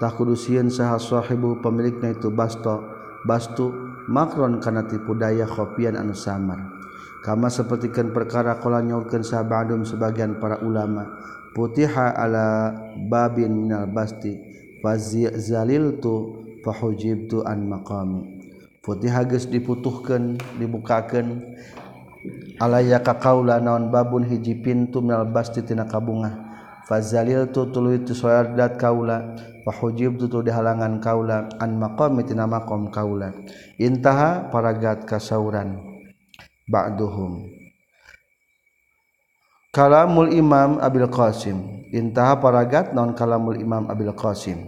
takudusieun 0.02 0.74
saha 0.74 0.98
sahibu 0.98 1.62
pemilikna 1.62 2.18
itu 2.18 2.34
basto 2.34 2.82
bastu 3.26 3.70
makron 4.10 4.58
kana 4.58 4.86
tipu 4.90 5.14
daya 5.14 5.46
khofian 5.46 5.94
anu 5.94 6.18
samar. 6.18 6.82
Kama 7.22 7.54
sapertikeun 7.54 8.10
perkara 8.18 8.58
kala 8.58 8.82
nyaurkeun 8.82 9.22
sahabatum 9.22 9.86
sebagian 9.86 10.42
para 10.42 10.58
ulama 10.66 11.06
putiha 11.52 12.16
ala 12.16 12.72
babin 13.12 13.68
minal 13.68 13.88
basti 13.92 14.40
fazaliltu 14.80 16.42
fahujibtu 16.64 17.44
an 17.44 17.68
maqami. 17.68 18.22
Putiha 18.82 19.30
geus 19.30 19.46
diputuhkeun 19.46 20.42
dibukakeun 20.58 21.54
alaya 22.58 22.98
ka 23.06 23.22
kaula 23.22 23.62
naon 23.62 23.94
babun 23.94 24.26
hiji 24.26 24.58
pintu 24.58 25.06
minal 25.06 25.30
basti 25.30 25.62
tina 25.62 25.86
kabungah. 25.86 26.50
Fazaliltu 26.90 27.70
tuluy 27.70 28.02
tu 28.02 28.18
soyadat 28.18 28.82
kaula 28.82 29.38
fahujibtu 29.64 30.26
tu 30.26 30.42
dihalangan 30.42 30.98
kaula 30.98 31.46
an 31.62 31.78
maqami 31.78 32.26
tina 32.26 32.50
maqam 32.50 32.90
kaula. 32.90 33.32
Intaha 33.78 34.50
paragat 34.50 35.06
kasauran 35.06 35.78
ba'duhum. 36.66 37.61
kalamul 39.72 40.36
Imam 40.36 40.84
Abil 40.84 41.08
Qasim. 41.08 41.88
Intaha 41.96 42.40
paragat 42.40 42.92
non 42.92 43.16
kalamul 43.16 43.56
Imam 43.56 43.88
Abil 43.88 44.12
Qasim. 44.12 44.60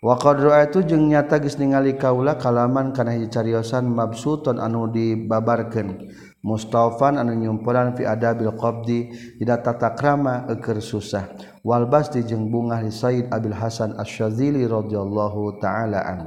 Wa 0.00 0.16
qad 0.16 0.40
ra'aitu 0.40 0.86
jeung 0.88 1.10
nyata 1.10 1.42
geus 1.42 1.58
ningali 1.58 1.98
kaula 1.98 2.38
kalaman 2.38 2.94
kana 2.94 3.12
hiji 3.12 3.28
cariosan 3.28 3.84
mabsuton 3.92 4.56
anu 4.56 4.88
dibabarkeun. 4.88 6.08
Mustafan 6.40 7.18
anu 7.18 7.34
nyumpulan 7.34 7.98
fi 7.98 8.06
adabil 8.06 8.54
qabdi 8.56 8.98
dina 9.36 9.58
tata 9.60 9.92
krama 9.92 10.48
eukeur 10.48 10.80
susah. 10.80 11.28
Wal 11.60 11.90
basti 11.90 12.24
jeung 12.24 12.48
bunga 12.48 12.80
li 12.80 12.94
Said 12.94 13.28
Abil 13.28 13.52
Hasan 13.52 14.00
Asy-Syadzili 14.00 14.64
radhiyallahu 14.64 15.60
taala 15.60 16.00
an. 16.00 16.20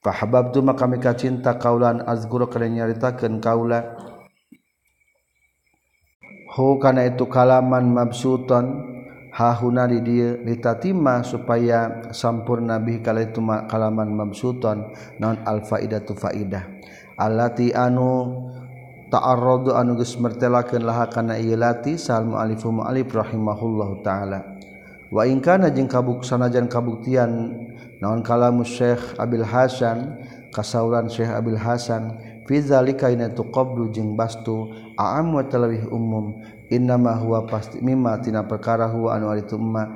Fahababtu 0.00 0.64
maka 0.64 0.88
mika 0.88 1.12
cinta 1.12 1.60
kaulan 1.60 2.00
azguru 2.08 2.48
kana 2.48 2.72
nyaritakeun 2.72 3.36
kaula 3.42 4.09
hu 6.50 6.82
kana 6.82 7.06
itu 7.06 7.30
kalaman 7.30 7.94
mabsuton 7.94 8.98
hahuna 9.30 9.86
di 9.86 10.02
dieu 10.02 10.42
ditatima 10.42 11.22
supaya 11.22 12.10
sampurna 12.10 12.82
bi 12.82 12.98
kala 12.98 13.22
itu 13.22 13.38
kalaman 13.70 14.10
mabsuton 14.10 14.90
non 15.22 15.38
al 15.46 15.62
faidatu 15.62 16.18
faidah. 16.18 16.66
Allati 17.14 17.70
anu 17.70 18.34
ta'arradu 19.12 19.76
anu 19.76 19.94
geus 20.00 20.18
mertelakeun 20.18 20.82
laha 20.82 21.06
kana 21.06 21.38
ieu 21.38 21.54
lati 21.54 21.94
sal 21.94 22.26
muallif 22.26 22.66
muallif 22.66 23.12
rahimahullahu 23.14 24.02
taala. 24.02 24.58
Wa 25.10 25.26
in 25.26 25.42
kana 25.42 25.70
jeung 25.70 25.90
kabuk 25.90 26.22
sanajan 26.22 26.70
kabuktian 26.70 27.54
naon 27.98 28.22
kalamu 28.22 28.62
Syekh 28.62 29.18
Abil 29.18 29.42
Hasan 29.42 30.22
kasauran 30.54 31.10
Syekh 31.10 31.30
Abil 31.30 31.58
Hasan 31.58 32.14
fi 32.46 32.62
zalika 32.62 33.10
ina 33.10 33.30
tu 33.30 33.46
qabdu 33.50 33.90
jeung 33.90 34.14
bastu 34.14 34.70
aam 35.00 35.32
wa 35.32 35.42
talawih 35.48 35.88
umum. 35.88 36.36
Innama 36.68 37.16
huwa 37.16 37.48
pasti 37.48 37.80
mimma 37.80 38.20
tina 38.20 38.44
perkara 38.44 38.86
huwa 38.92 39.16
anu 39.16 39.32
ari 39.32 39.42
tumma 39.48 39.88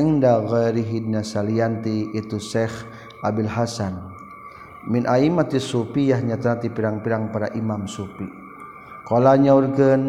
inda 0.00 0.40
ghairihi 0.40 1.04
salianti 1.20 2.10
itu 2.16 2.40
Syekh 2.40 2.72
Abil 3.20 3.46
Hasan. 3.46 3.94
Min 4.88 5.04
aimati 5.04 5.60
sufiyah 5.60 6.24
nyata 6.24 6.64
ti 6.64 6.72
pirang-pirang 6.72 7.28
para 7.28 7.52
imam 7.52 7.84
sufi. 7.84 8.24
Qala 9.04 9.36
nyaurkeun 9.36 10.02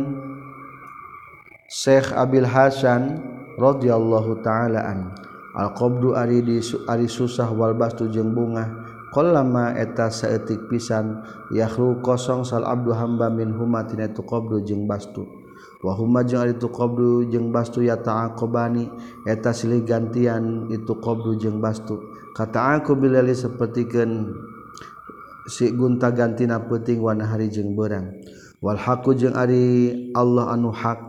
Syekh 1.69 2.15
Abil 2.15 2.47
Hasan 2.47 3.21
radhiyallahu 3.59 4.39
taala 4.41 4.81
an 4.87 5.13
al 5.53 5.75
qabdu 5.75 6.15
ari 6.15 6.41
di 6.41 6.57
ari 6.87 7.05
susah 7.05 7.51
wal 7.51 7.75
bastu 7.75 8.07
jeung 8.07 8.31
bunga 8.31 8.65
lama 9.17 9.73
eta 9.73 10.13
sayatik 10.13 10.69
pisan 10.69 11.25
yakhlu 11.49 11.97
kosong 12.05 12.45
sal 12.45 12.61
Abdul 12.61 12.93
hamba 12.93 13.33
min 13.33 13.49
humatina 13.57 14.05
itu 14.05 14.21
qobdu 14.21 14.61
jeung 14.61 14.85
bastu. 14.85 15.25
Wa 15.81 15.97
huma 15.97 16.21
jeung 16.27 16.45
ari 16.45 16.53
itu 16.53 16.69
qobdu 16.69 17.25
jeung 17.31 17.49
bastu 17.49 17.81
ya 17.81 17.97
ta'aqobani 17.97 18.91
eta 19.25 19.49
silih 19.49 19.81
gantian 19.81 20.69
itu 20.69 20.93
qobdu 21.01 21.41
jeung 21.41 21.57
bastu. 21.57 21.97
Kata 22.37 22.77
aku 22.77 22.93
bilali 22.93 23.33
sapertikeun 23.33 24.29
si 25.49 25.73
gunta 25.73 26.13
gantina 26.13 26.61
peuting 26.61 27.01
wana 27.01 27.25
hari 27.25 27.49
jeung 27.49 27.73
berang 27.73 28.13
wal 28.61 28.77
haqu 28.77 29.17
jeung 29.17 29.33
ari 29.33 30.11
Allah 30.13 30.53
anu 30.53 30.69
hak 30.69 31.01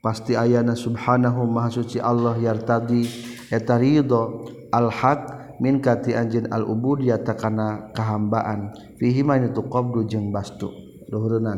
pasti 0.00 0.32
ayana 0.32 0.72
subhanahu 0.72 1.44
maha 1.44 1.68
suci 1.68 2.00
Allah 2.00 2.40
yartadi 2.40 3.04
eta 3.52 3.76
ridho. 3.76 4.48
Al 4.74 4.90
haq 4.90 5.43
min 5.64 5.80
kati 5.80 6.12
anjin 6.12 6.52
al 6.52 6.68
ubudiyah 6.68 7.24
takana 7.24 7.88
kahambaan. 7.96 8.76
Fihi 9.00 9.24
ma 9.24 9.40
itu 9.40 9.64
qabdu 9.64 10.04
jeung 10.04 10.28
bastu. 10.28 10.68
Luhurna 11.08 11.56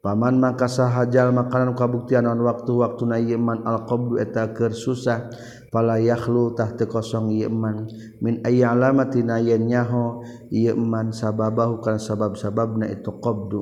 paman 0.00 0.40
maka 0.40 0.64
sahajal 0.64 1.30
makanan 1.30 1.76
kabuktian 1.76 2.24
on 2.24 2.40
waktu 2.40 2.72
waktu 2.72 3.02
na 3.04 3.20
yeman 3.20 3.60
al 3.68 3.84
qabdu 3.84 4.16
eta 4.16 4.48
keur 4.56 4.72
susah 4.72 5.28
pala 5.68 6.00
yakhlu 6.00 6.56
tah 6.56 6.72
teu 6.72 6.88
kosong 6.88 7.28
yeman 7.36 7.84
min 8.24 8.40
ayya 8.48 8.72
alamatina 8.72 9.36
yen 9.44 9.68
nyaho 9.68 10.24
yeman 10.48 11.12
sababahu 11.12 11.84
kana 11.84 12.00
sabab-sababna 12.00 12.88
itu 12.88 13.12
qabdu. 13.20 13.60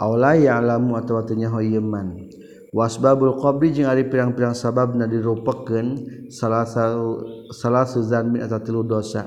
Aw 0.00 0.10
la 0.16 0.32
ya'lamu 0.32 0.96
atawa 0.96 1.28
teu 1.28 1.36
yeman 1.60 2.16
wasbabul 2.70 3.38
qbri 3.38 3.74
jeung 3.74 3.90
ari 3.90 4.06
pirang-pirang 4.06 4.54
sababna 4.54 5.10
dirupakeun 5.10 5.98
salah 6.30 6.62
salah 7.50 7.84
suzanmin 7.86 8.42
atau 8.46 8.62
tilu 8.62 8.82
dosa. 8.86 9.26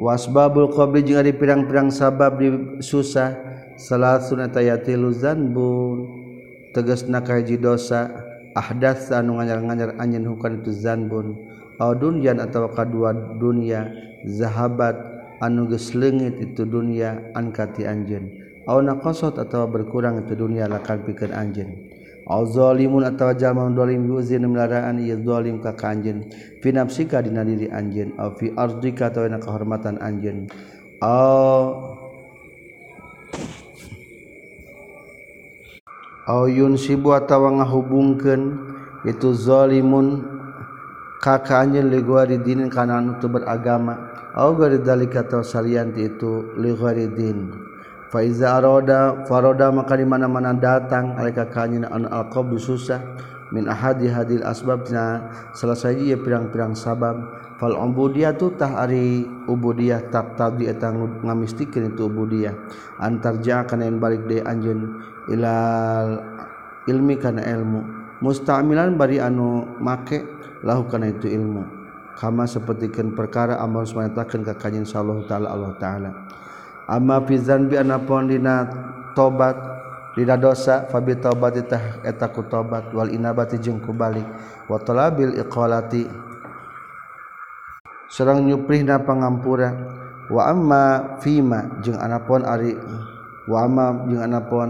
Wasbabul 0.00 0.72
qbri 0.72 1.04
jeung 1.04 1.20
ari 1.20 1.32
pirang-pirang 1.36 1.92
sabab 1.92 2.40
di 2.40 2.80
susah 2.80 3.36
salah 3.76 4.20
sunata 4.24 4.64
ya 4.64 4.80
tilu 4.80 5.12
zanbun 5.12 6.08
tegasna 6.72 7.22
dosa 7.60 8.10
ahdas 8.56 9.12
anu 9.12 9.38
nganyar-nganyar 9.38 10.00
anjin 10.00 10.24
hukan 10.24 10.64
itu 10.64 10.72
zanbun. 10.72 11.36
Audun 11.74 12.22
atau 12.22 12.70
kedua 12.70 13.10
dunia 13.34 13.90
zahabat 14.30 14.94
anu 15.42 15.66
geus 15.66 15.90
itu 15.90 16.62
dunia 16.62 17.34
angkati 17.34 17.82
kati 17.82 17.90
anjeun. 17.90 18.43
aw 18.64 18.78
naqasat 18.80 19.36
atau 19.36 19.68
berkurang 19.68 20.24
itu 20.24 20.32
dunia 20.32 20.64
lakan 20.68 21.04
pikeun 21.04 21.32
anjeun 21.32 21.70
aw 22.24 22.40
zalimun 22.48 23.04
atawa 23.04 23.36
jalma 23.36 23.68
zalim 23.68 24.08
yuzin 24.08 24.48
melaraan 24.48 24.96
ieu 25.00 25.20
zalim 25.20 25.60
ka 25.60 25.76
anjen. 25.84 26.24
fi 26.64 26.68
nafsika 26.72 27.20
dina 27.20 27.44
diri 27.44 27.68
anjeun 27.68 28.16
aw 28.16 28.32
fi 28.40 28.48
ardika 28.56 29.12
atawa 29.12 29.28
dina 29.28 29.40
kehormatan 29.40 30.00
anjeun 30.00 30.48
aw 31.04 31.92
aw 36.24 36.42
yunsibu 36.48 37.12
atawa 37.12 37.60
ngahubungkeun 37.60 38.42
itu 39.04 39.28
zalimun 39.36 40.24
kakaanjeun 41.20 41.88
anjen 41.92 42.04
ghairi 42.04 42.36
dinin 42.40 42.68
karena 42.68 43.00
anu 43.00 43.16
itu 43.16 43.28
beragama. 43.32 44.12
Aw 44.34 44.50
gari 44.58 44.82
dalika 44.82 45.24
atawa 45.24 45.46
salianti 45.46 46.04
itu 46.04 46.52
li 46.60 46.74
din 47.16 47.63
iza 48.22 48.60
arada 48.60 49.26
faroda 49.26 49.74
maka 49.74 49.98
di 49.98 50.06
mana-mana 50.06 50.54
datang 50.54 51.18
alika 51.18 51.48
kakaknya 51.48 51.90
anu 51.90 52.06
alqabdu 52.06 52.60
susah 52.60 53.02
min 53.50 53.66
ahadi 53.66 54.06
hadil 54.06 54.46
asbabna 54.46 55.30
selesai 55.56 55.98
ieu 55.98 56.18
pirang-pirang 56.22 56.78
sabab. 56.78 57.42
Fal 57.54 57.74
ubudiyatu 57.78 58.58
tah 58.58 58.82
ari 58.82 59.26
ubudiyah 59.46 60.10
tak 60.10 60.34
tadi 60.34 60.66
eta 60.66 60.90
ngamistikeun 60.90 61.94
itu 61.94 62.10
ubudiyah. 62.10 62.54
Antar 62.98 63.38
ja 63.42 63.62
kana 63.62 63.86
yang 63.86 64.02
balik 64.02 64.26
deui 64.26 64.42
anjeun 64.42 64.98
ilal 65.30 66.18
ilmi 66.90 67.14
kana 67.14 67.46
ilmu. 67.46 67.80
Mustamilan 68.22 68.98
bari 68.98 69.22
anu 69.22 69.66
make 69.78 70.26
lahu 70.66 70.86
kana 70.90 71.14
itu 71.14 71.30
ilmu. 71.30 71.62
Kama 72.18 72.46
sapertikeun 72.46 73.14
perkara 73.14 73.58
amal 73.62 73.86
sumatakeun 73.86 74.46
ka 74.46 74.54
kanjing 74.54 74.86
sallallahu 74.86 75.26
taala 75.26 75.50
Allah 75.50 75.72
taala 75.78 76.10
ama 76.88 77.24
pizan 77.24 77.68
bi 77.68 77.80
anapun 77.80 78.28
dina 78.28 78.68
tobat 79.16 79.56
dina 80.14 80.36
dosa 80.36 80.86
fabi 80.88 81.16
taubati 81.16 81.64
tah 81.64 82.04
eta 82.04 82.28
ku 82.30 82.44
tobat. 82.46 82.92
Wal 82.92 83.10
inabati 83.12 83.58
jeung 83.58 83.80
ku 83.80 83.90
balik. 83.96 84.26
Wa 84.68 84.78
talabil 84.80 85.36
iqalati. 85.40 86.06
Sareng 88.12 88.46
nyuprihna 88.46 89.02
pangampura 89.02 89.74
wa 90.30 90.42
amma 90.46 90.82
fima 91.18 91.80
jeung 91.82 91.98
anapun 91.98 92.46
ari. 92.46 92.76
Wa 93.50 93.66
amma 93.66 94.06
jeung 94.06 94.22
anapun 94.22 94.68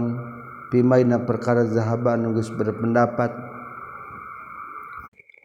pimaina 0.73 1.21
perkara 1.21 1.67
zahaba 1.67 2.17
anu 2.17 2.33
geus 2.33 2.49
berpendapat. 2.49 3.31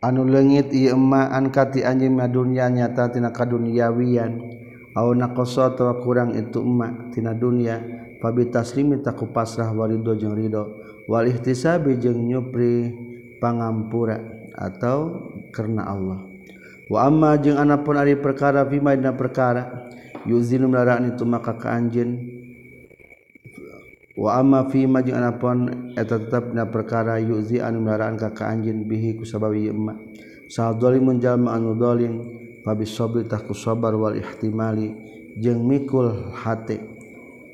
Anu 0.01 0.25
leungit 0.25 0.73
ieu 0.73 0.97
emma 0.97 1.29
an 1.29 1.53
kati 1.53 1.85
anjeun 1.85 2.17
dunya 2.33 2.73
nyata 2.73 3.13
tina 3.13 3.29
kadunyawian 3.29 4.33
au 4.97 5.15
naqasa 5.15 5.75
atawa 5.75 5.99
kurang 6.03 6.35
itu 6.35 6.59
emak 6.63 7.15
tina 7.15 7.35
dunya 7.37 7.79
fabi 8.19 8.51
taslimi 8.51 9.01
taku 9.01 9.31
pasrah 9.31 9.71
warido 9.71 10.13
jeung 10.19 10.35
ridho. 10.35 10.77
Wal 11.11 11.27
ihtisabi 11.27 11.99
jeung 11.99 12.23
nyupri 12.29 12.95
pangampura 13.43 14.21
atau 14.55 15.31
karena 15.51 15.91
Allah. 15.91 16.23
Wa 16.87 17.07
amma 17.07 17.35
jeung 17.39 17.59
anapun 17.59 17.99
ari 17.99 18.15
perkara 18.19 18.67
bima 18.67 18.95
dina 18.95 19.15
perkara 19.15 19.91
yuzinu 20.27 20.67
melaraan 20.71 21.15
itu 21.15 21.23
maka 21.27 21.55
ka 21.55 21.75
anjeun 21.75 22.19
wa 24.19 24.37
amma 24.37 24.69
fi 24.69 24.85
ma 24.85 25.01
jeung 25.01 25.17
anapun 25.17 25.91
eta 25.97 26.19
tetep 26.19 26.51
dina 26.53 26.67
perkara 26.67 27.17
yuzi 27.23 27.63
anu 27.63 27.83
melaraan 27.83 28.19
ka 28.19 28.35
ka 28.35 28.51
anjeun 28.51 28.85
bihi 28.91 29.17
kusabawi 29.19 29.71
sabab 30.51 30.95
ieu 30.95 31.03
emak. 31.07 31.19
Jalma 31.23 31.55
anu 31.55 31.79
zalim 31.79 32.15
pabis 32.63 32.93
sobri 32.93 33.25
taku 33.25 33.57
sabar 33.57 33.97
wal 33.97 34.17
ihtimali 34.17 34.93
jeng 35.39 35.63
mikul 35.65 36.35
hate. 36.35 36.81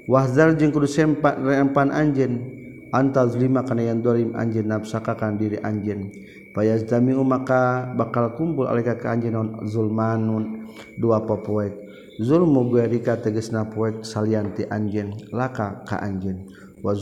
Wahzar 0.07 0.55
jeung 0.55 0.71
kudu 0.71 0.87
sempat 0.87 1.35
rempan 1.43 1.91
anjeun. 1.91 2.55
Antal 2.95 3.35
lima 3.35 3.67
kana 3.67 3.83
yang 3.83 3.99
dolim 3.99 4.33
anjeun 4.39 4.71
nafsakakan 4.71 5.35
diri 5.35 5.59
anjeun. 5.59 6.15
Fayazdami 6.55 7.13
maka 7.27 7.91
bakal 7.99 8.39
kumpul 8.39 8.71
alika 8.71 8.95
ka 8.95 9.11
anjeun 9.13 9.67
zulmanun. 9.67 10.71
Dua 10.97 11.27
popoek. 11.27 11.75
Zulmu 12.23 12.73
garika 12.73 13.19
tegasna 13.19 13.67
poek 13.67 14.07
salian 14.07 14.55
ti 14.55 14.63
anjeun. 14.71 15.13
Laka 15.35 15.83
ka 15.83 15.99
anjeun. 15.99 16.47
Wa 16.87 16.95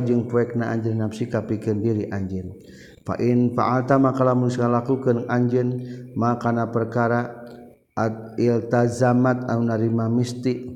jeng 0.00 0.24
poek 0.24 0.56
na 0.56 0.72
anjeun 0.72 0.96
nafsika 0.96 1.44
pikir 1.44 1.76
diri 1.76 2.08
anjeun. 2.08 2.56
Fa'in 3.06 3.54
fa'alta 3.54 4.02
maka 4.02 4.26
lamun 4.26 4.50
lakukeun 4.50 5.30
anjeun 5.30 5.68
makana 6.18 6.72
perkara 6.72 7.45
iltazamat 8.36 9.48
au 9.48 9.64
narima 9.64 10.12
mistik 10.12 10.68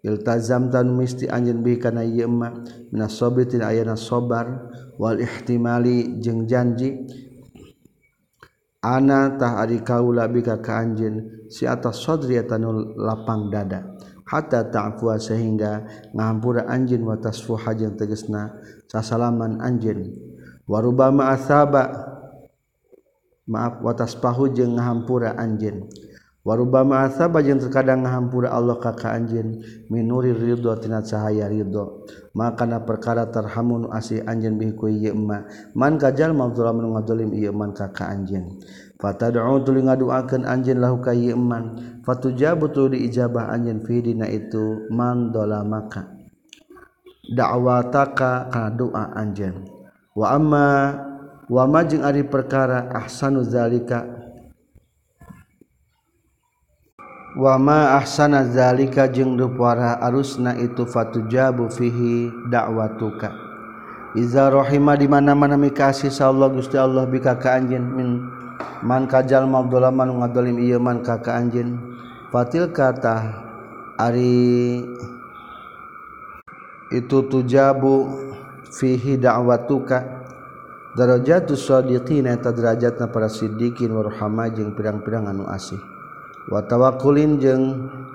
iltazam 0.00 0.72
tan 0.72 0.96
misti 0.96 1.28
anjeun 1.28 1.60
bi 1.60 1.76
kana 1.76 2.00
ieu 2.06 2.30
mah 2.30 2.64
minas 2.88 3.20
ayana 3.20 3.98
sabar 3.98 4.72
wal 4.96 5.20
ihtimali 5.20 6.16
jeung 6.22 6.48
janji. 6.48 7.04
Tah 8.78 9.66
kaula 9.84 10.30
bika 10.30 10.62
ka 10.64 10.80
anjeun 10.80 11.44
si 11.52 11.68
atas 11.68 12.00
sadri 12.00 12.40
tanul 12.46 12.96
lapang 12.96 13.52
dada. 13.52 13.98
Hatta 14.28 14.68
ta'fua 14.68 15.20
sehingga 15.20 15.84
ngahampura 16.16 16.68
anjeun 16.68 17.04
wa 17.04 17.16
tasfuha 17.20 17.76
jeung 17.76 18.00
tegasna 18.00 18.56
sasalaman 18.88 19.60
anjeun. 19.60 20.16
Warubama 20.64 21.28
asaba. 21.36 22.16
Maaf 23.48 23.80
wa 23.80 23.92
taspahu 23.96 24.52
jeung 24.52 24.76
ngahampura 24.76 25.32
anjeun 25.36 25.88
warubama 26.48 27.04
asaba 27.04 27.44
jeung 27.44 27.60
terkadang 27.60 28.08
ngahampura 28.08 28.48
Allah 28.48 28.80
ka 28.80 28.96
ka 28.96 29.12
anjeun 29.12 29.60
minuri 29.92 30.32
ridho 30.32 30.72
tina 30.80 31.04
cahaya 31.04 31.44
ridho. 31.44 32.08
Maka 32.32 32.64
na 32.64 32.80
perkara 32.80 33.28
terhamun 33.28 33.92
asih 33.92 34.24
anjeun 34.24 34.56
bihi 34.56 34.72
ku 34.72 34.88
ieu 34.88 35.12
man 35.76 36.00
kajal 36.00 36.32
madzalamun 36.32 36.96
ngadolim 36.96 37.36
ieu 37.36 37.52
man 37.52 37.76
ka 37.76 37.92
ka 37.92 38.08
anjeun. 38.08 38.56
Fatad'u 38.96 39.60
tuluy 39.60 39.84
ngaduakeun 39.84 40.48
anjeun 40.48 40.80
lahu 40.80 41.04
ka 41.04 41.12
ieu 41.12 41.36
man. 41.36 42.00
Fatujabu 42.00 42.72
tuluy 42.72 43.04
diijabah 43.04 43.52
anjeun 43.52 43.84
fi 43.84 44.00
dina 44.00 44.24
itu 44.24 44.88
man 44.88 45.28
dolamaka. 45.28 46.16
Da'wataka 47.28 48.48
kana 48.48 48.72
doa 48.72 49.04
anjeun. 49.12 49.68
Wa 50.16 50.32
amma 50.32 50.96
wa 51.48 51.64
ma 51.68 51.84
ari 51.84 52.24
perkara 52.24 52.88
ahsanu 52.88 53.44
zalika 53.44 54.17
wa 57.38 57.54
ma 57.54 57.94
ahsana 57.94 58.42
zalika 58.50 59.06
jeung 59.06 59.38
rupara 59.38 59.94
arusna 60.02 60.58
itu 60.58 60.82
fatujabu 60.82 61.70
fihi 61.70 62.34
da'watuka. 62.50 63.30
Iza 64.18 64.50
rahima 64.50 64.98
di 64.98 65.06
mana-mana 65.06 65.54
mikasih 65.54 66.10
Allah 66.18 66.50
Gusti 66.50 66.74
Allah 66.74 67.06
bika 67.06 67.38
ka 67.38 67.54
anjeun 67.54 67.86
min 67.94 68.26
man 68.82 69.06
kajal 69.06 69.46
maudolaman 69.46 70.10
ngadolim 70.18 70.58
iman 70.58 70.98
kakak 71.06 71.38
anjin 71.38 71.78
fatil 72.34 72.74
kata 72.74 73.38
ari 73.94 74.82
itu 76.90 77.18
tujabu 77.30 78.18
fihi 78.66 79.14
da'watuka. 79.14 80.18
Darajatu 80.98 81.54
shadiqin 81.54 82.26
eta 82.26 82.50
derajatna 82.50 83.06
para 83.06 83.30
siddiqin 83.30 83.94
warhama 83.94 84.50
jeung 84.50 84.74
pirang-pirang 84.74 85.30
anu 85.30 85.46
asih 85.46 85.78
watawakulin 86.48 87.38
jeung 87.38 87.64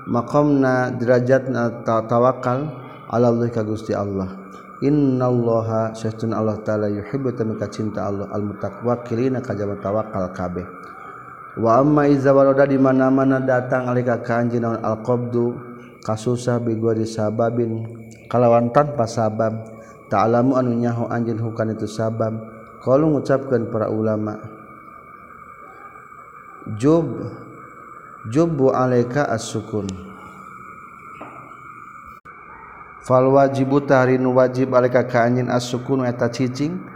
maqamna 0.10 0.92
derajat 0.94 1.48
tawakal 1.86 2.68
Allah 3.14 3.46
ka 3.54 3.62
Gusti 3.62 3.94
Allah. 3.94 4.42
Innallaha 4.84 5.96
syaitun 5.96 6.36
Allah 6.36 6.60
ta'ala 6.60 6.92
yuhibbu 6.92 7.32
tamika 7.40 7.72
cinta 7.72 8.04
Allah 8.04 8.28
al-mutawakkilina 8.36 9.40
kajama 9.40 9.80
tawakal 9.80 10.28
kabeh. 10.36 10.68
Wa 11.56 11.80
amma 11.80 12.10
iza 12.10 12.36
walada 12.36 12.68
di 12.68 12.76
mana-mana 12.76 13.40
datang 13.40 13.88
alika 13.88 14.20
ka 14.20 14.44
anjeun 14.44 14.66
naon 14.66 14.82
al-qabdu 14.84 15.56
kasusah 16.04 16.60
bi 16.60 16.76
gori 16.76 17.08
sababin 17.08 17.86
kalawan 18.28 18.76
tanpa 18.76 19.08
sabab. 19.08 19.72
Ta'lamu 20.12 20.60
anu 20.60 20.76
nyaho 20.76 21.08
anjeun 21.08 21.40
hukan 21.40 21.78
itu 21.78 21.88
sabab. 21.88 22.36
Kalau 22.84 23.16
ngucapkeun 23.16 23.72
para 23.72 23.88
ulama 23.88 24.36
Job 26.76 27.08
jubbu 28.32 28.72
alaika 28.72 29.28
as-sukun. 29.28 29.88
Fal 33.04 33.28
wajibu 33.28 33.84
tarin 33.84 34.24
wajib 34.24 34.72
alika 34.72 35.04
ka 35.04 35.28
as-sukun 35.28 36.08
eta 36.08 36.32
cicing. 36.32 36.92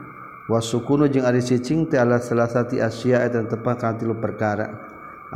Wa 0.47 0.63
sukunu 0.63 1.11
jeung 1.11 1.27
ari 1.27 1.43
cicing 1.43 1.91
teh 1.91 1.99
ala 1.99 2.23
salasati 2.23 2.79
asya 2.79 3.27
eta 3.27 3.43
tepat 3.43 3.83
kana 3.83 3.99
tilu 3.99 4.15
perkara. 4.15 4.71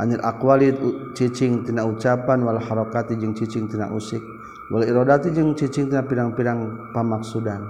Anil 0.00 0.24
aqwali 0.24 0.72
cicing 1.12 1.68
tina 1.68 1.84
ucapan 1.84 2.40
wal 2.40 2.56
harakati 2.56 3.20
jeung 3.20 3.36
cicing 3.36 3.68
tina 3.68 3.92
usik. 3.92 4.24
Wal 4.72 4.88
iradati 4.88 5.28
jeung 5.36 5.52
cicing 5.52 5.92
tina 5.92 6.00
pirang-pirang 6.00 6.88
pamaksudan. 6.96 7.60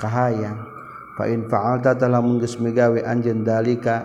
Kahayang. 0.00 0.56
Fa 1.20 1.28
in 1.28 1.44
fa'alta 1.52 1.92
talamun 2.00 2.40
geus 2.40 2.56
migawe 2.56 3.04
anjeun 3.04 3.44
dalika. 3.44 4.00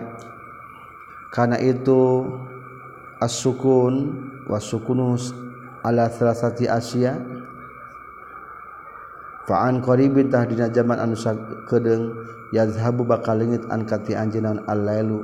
Kana 1.32 1.56
itu 1.56 2.28
as-sukun 3.22 3.94
wa 4.46 4.58
sukunus 4.60 5.32
ala 5.84 6.10
salasati 6.10 6.68
asya 6.68 7.36
Faan 9.46 9.78
qaribin 9.78 10.26
tah 10.26 10.42
dina 10.42 10.66
zaman 10.66 10.98
anu 10.98 11.14
sakedeung 11.14 12.18
yazhabu 12.50 13.06
bakal 13.06 13.38
leungit 13.38 13.62
an 13.70 13.86
kati 13.86 14.18
anjeunna 14.18 14.58
al-lailu. 14.66 15.22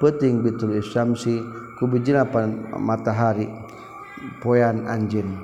Peuting 0.00 0.40
bitul 0.40 0.72
isyamsi 0.72 1.44
ku 1.76 1.84
bijina 1.84 2.24
matahari 2.80 3.44
poean 4.40 4.88
anjeun 4.88 5.36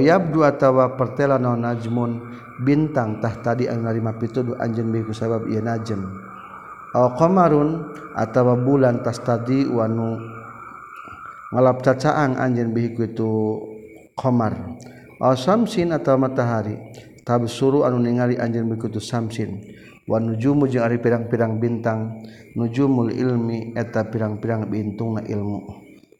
yabdutawa 0.00 0.96
perla 0.96 1.36
non 1.36 1.60
najmun 1.64 2.20
bintangtah 2.60 3.40
tadi 3.40 3.64
an 3.70 3.84
narima 3.84 4.12
pituduh 4.12 4.56
anj 4.60 4.84
biku 4.84 5.16
sabab 5.16 5.48
ia 5.48 5.64
najem 5.64 6.02
komarun 6.92 7.88
atautawa 8.12 8.54
bulan 8.58 9.00
tas 9.00 9.18
tadi 9.24 9.64
Wanu 9.64 10.20
ngalap 11.52 11.84
cacaang 11.84 12.40
anjin 12.40 12.72
bihiku 12.72 13.06
Qmar 14.16 14.76
Samsin 15.38 15.94
atau 15.94 16.18
matahari. 16.18 16.74
Tab 17.22 17.46
suruh 17.46 17.86
anu 17.86 18.02
ningali 18.02 18.34
anjin 18.34 18.66
berikutu 18.66 18.98
Samsin. 18.98 19.62
Wan 20.10 20.26
nujumu 20.26 20.66
jeung 20.66 20.82
ari 20.82 20.98
pirang-pirang 20.98 21.62
bintang. 21.62 22.26
Nujumul 22.58 23.14
ilmi 23.14 23.78
eta 23.78 24.02
pirang-pirang 24.10 24.66
bintung 24.66 25.14
na 25.14 25.22
ilmu. 25.22 25.62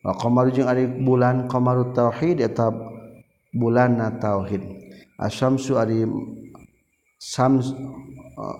Wa 0.06 0.14
qamaru 0.14 0.54
jeung 0.54 0.70
ari 0.70 0.86
bulan 0.86 1.50
qamaru 1.50 1.90
tauhid 1.90 2.38
eta 2.46 2.70
bulan 3.50 3.98
na 3.98 4.14
tauhid 4.14 4.62
asyamsu 5.22 5.78
ari 5.78 6.02
sams 7.20 7.70
eh, 7.70 8.58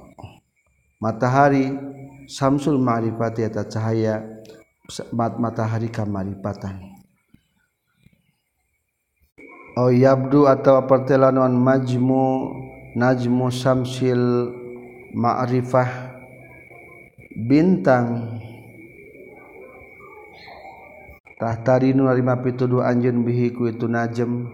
matahari 1.02 1.74
samsul 2.26 2.78
ma'rifati 2.78 3.46
eta 3.46 3.66
cahaya. 3.66 4.41
mat 5.14 5.38
matahari 5.38 5.88
kamaripatan 5.88 6.92
Oh 9.72 9.88
yabdu 9.88 10.44
atau 10.44 10.84
pertelanuan 10.84 11.56
majmu 11.56 12.52
najmu 12.92 13.48
samsil 13.48 14.52
ma'rifah 15.16 16.12
bintang. 17.48 18.36
Tahtarinu 21.40 22.04
narima 22.04 22.38
pituduh 22.44 22.84
anjeun 22.84 23.24
bihi 23.24 23.56
ku 23.56 23.64
itu 23.66 23.88
najem 23.88 24.46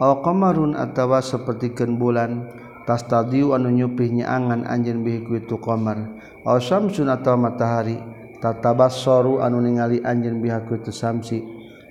aw 0.00 0.24
qamarun 0.24 0.72
atawa 0.72 1.20
sapertikeun 1.20 2.00
bulan. 2.00 2.48
Tastadiu 2.82 3.54
anu 3.54 3.70
nyupih 3.70 4.10
nyaangan 4.10 4.66
anjeun 4.66 5.04
bihi 5.04 5.22
ku 5.28 5.36
itu 5.36 5.60
qamar. 5.60 6.16
Aw 6.48 6.58
samsun 6.58 7.12
atawa 7.12 7.52
matahari 7.52 8.11
tatabas 8.42 8.98
soru 8.98 9.38
anu 9.38 9.62
ningali 9.62 10.02
anjin 10.02 10.42
bihaku 10.42 10.82
itu 10.82 10.90
samsi. 10.90 11.38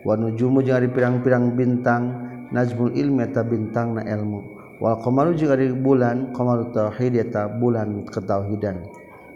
Wanu 0.03 0.35
jumu 0.35 0.59
ari 0.65 0.91
pirang-pirang 0.91 1.55
bintang 1.55 2.03
najmul 2.51 2.91
ilmi 2.91 3.23
ta 3.31 3.47
bintang 3.47 3.95
na 3.95 4.03
ilmu. 4.03 4.59
Wal 4.83 4.99
qamaru 4.99 5.37
jeung 5.37 5.55
ari 5.55 5.71
bulan 5.71 6.35
qamarut 6.35 6.75
tauhid 6.75 7.15
eta 7.15 7.47
bulan 7.47 8.03
ketauhidan. 8.11 8.83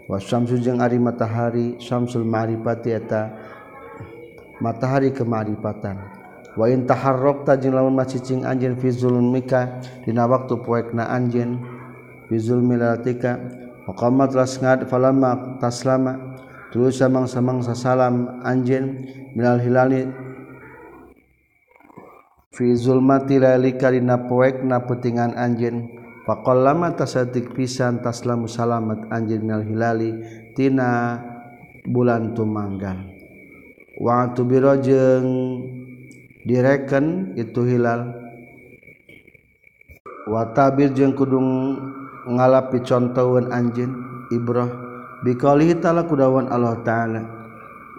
Wa 0.06 0.20
syamsu 0.20 0.60
jeung 0.60 0.84
ari 0.84 1.00
matahari 1.00 1.80
samsul 1.80 2.22
mari 2.22 2.60
patieta 2.60 3.32
matahari 4.60 5.12
kemaripatan 5.12 5.98
wa 6.56 6.64
in 6.72 6.88
taharrakta 6.88 7.60
jeung 7.60 7.76
lamun 7.76 7.92
macicing 7.92 8.40
anjeun 8.48 8.80
fi 8.80 8.88
mika 9.20 9.82
dina 10.08 10.24
waktu 10.24 10.56
poekna 10.64 11.04
anjeun 11.12 11.60
fi 12.28 12.36
zulmilatika 12.40 13.36
Makamat 13.86 14.34
qamat 14.34 14.50
falamak 14.50 14.90
falamma 14.90 15.30
taslama. 15.62 16.35
tilu 16.76 16.92
samang-samang 16.92 17.64
sasalam 17.64 18.44
anjen 18.44 19.08
minal 19.32 19.56
hilali. 19.56 20.12
Fi 22.52 22.76
zulmati 22.76 23.40
lailika 23.40 23.88
dina 23.88 24.28
poekna 24.28 24.84
peutingan 24.84 25.32
anjeun 25.40 25.88
faqal 26.28 26.60
lama 26.60 26.92
tasadik 26.92 27.56
pisan 27.56 28.04
taslamu 28.04 28.44
salamat 28.44 29.08
anjeun 29.08 29.40
minal 29.48 29.64
hilali 29.64 30.20
tina 30.52 31.16
bulan 31.88 32.36
tumanggal. 32.36 33.08
Wa 33.96 34.36
tubiro 34.36 34.76
jeung 34.76 35.64
direken 36.44 37.32
itu 37.40 37.64
hilal. 37.64 38.12
Wa 40.28 40.52
tabir 40.52 40.92
jeung 40.92 41.16
kudung 41.16 41.80
ngalapi 42.28 42.84
contohan 42.84 43.48
anjeun 43.48 43.96
ibrah 44.28 44.85
biqalihi 45.22 45.78
ta'ala 45.80 46.04
kudawan 46.04 46.50
Allah 46.50 46.76
ta'ala. 46.82 47.22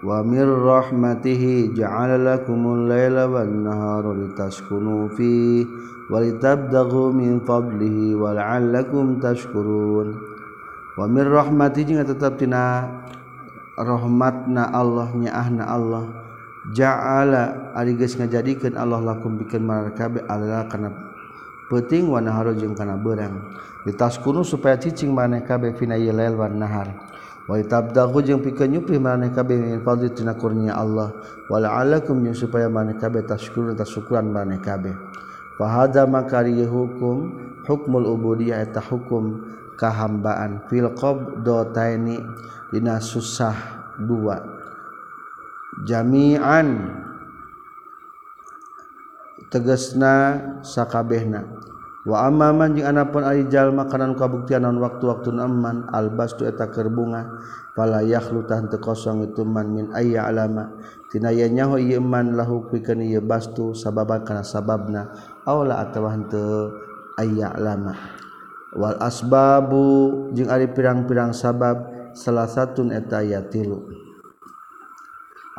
Wa 0.04 0.22
mir 0.22 0.46
rahmatihi 0.46 1.74
ja'ala 1.74 2.22
lakumul 2.22 2.86
laila 2.86 3.26
wan 3.26 3.66
nahara 3.66 4.14
litaskunu 4.14 5.10
fi 5.18 5.66
wa 6.12 6.22
litabdaghu 6.22 7.16
min 7.16 7.42
fadlihi 7.42 8.14
wa 8.14 8.36
la'allakum 8.36 9.18
tashkurun. 9.18 10.14
Wa 10.98 11.06
mir 11.10 11.26
rahmatihi 11.26 11.98
jeung 11.98 12.06
tetep 12.06 12.38
tina 12.38 12.86
rahmatna 13.78 14.74
Allah 14.74 15.10
nya'ahna 15.14 15.64
Allah 15.66 16.06
ja'ala 16.74 17.74
ari 17.78 17.96
geus 17.96 18.18
ngajadikeun 18.18 18.76
Allah 18.76 19.00
lakum 19.00 19.38
bikin 19.40 19.64
marakabe 19.64 20.26
Allah 20.28 20.66
kana 20.68 21.07
peting 21.68 22.12
Wanaharjung 22.12 22.76
kana 22.76 22.96
beurang. 22.96 23.56
Ditas 23.88 24.20
kuno 24.20 24.44
supaya 24.44 24.76
cicing 24.76 25.16
maneh 25.16 25.48
kabeh 25.48 25.72
fina 25.76 25.96
yelel 25.96 26.36
wan 26.36 26.60
nahar 26.60 26.92
wa 27.48 27.56
tabdahu 27.56 28.20
jeung 28.20 28.44
pikeun 28.44 28.76
nyupri 28.76 29.00
maneh 29.00 29.32
kabeh 29.32 29.56
min 29.56 29.80
fadli 29.80 30.12
tina 30.12 30.36
kurnia 30.36 30.76
Allah. 30.76 31.16
Wala 31.48 31.72
alakum 31.80 32.20
jeung 32.20 32.36
supaya 32.36 32.68
maneh 32.68 33.00
kabeh 33.00 33.24
tashkurun 33.24 33.80
tasukuran 33.80 34.28
maneh 34.28 34.60
kabeh 34.60 34.92
fa 35.56 35.66
hadza 35.72 36.04
makari 36.04 36.60
hukum 36.68 37.32
hukmul 37.64 38.04
ubudiyah 38.12 38.60
eta 38.68 38.84
hukum 38.84 39.48
kahambaan 39.80 40.68
fil 40.68 40.92
qabdataini 40.92 42.20
dina 42.76 43.00
susah 43.00 43.56
dua. 44.04 44.44
Jami'an 45.88 46.68
tegesna 49.50 50.40
sakabehna. 50.64 51.44
Wa 52.08 52.32
amaman 52.32 52.72
jeung 52.72 52.88
anapun 52.88 53.28
ari 53.28 53.52
jalma 53.52 53.84
kana 53.92 54.08
kabuktian 54.16 54.64
naon 54.64 54.80
waktu-waktu 54.80 55.36
aman 55.36 55.92
albastu 55.92 56.48
eta 56.48 56.72
keur 56.72 56.88
bunga 56.88 57.28
fala 57.76 58.00
yakhlu 58.00 58.48
tahan 58.48 58.72
teu 58.72 58.80
kosong 58.80 59.28
itu 59.28 59.44
man 59.44 59.68
min 59.76 59.92
ayya 59.92 60.24
alama. 60.24 60.72
Tina 61.12 61.36
ye 61.36 61.52
nyaho 61.52 61.76
ieu 61.76 62.00
man 62.00 62.40
lahu 62.40 62.64
pikeun 62.72 63.04
ieu 63.04 63.20
bastu 63.20 63.76
sababan 63.76 64.24
kana 64.24 64.40
sababna 64.40 65.12
aula 65.44 65.84
atawa 65.84 66.16
henteu 66.16 66.72
ayya 67.20 67.52
alama. 67.52 67.92
Wal 68.72 68.96
asbabu 69.04 70.32
jeung 70.32 70.48
ari 70.48 70.72
pirang-pirang 70.72 71.36
sabab 71.36 71.92
salah 72.16 72.48
satun 72.48 72.96
eta 72.96 73.20
aya 73.20 73.44
tilu. 73.52 73.84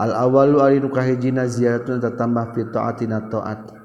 Al 0.01 0.17
awalu 0.17 0.65
ari 0.65 0.81
nu 0.81 0.89
kahijina 0.89 1.45
ziyaratun 1.45 2.01
tatambah 2.01 2.57
fi 2.57 2.73
taatina 2.73 3.29
taat. 3.29 3.78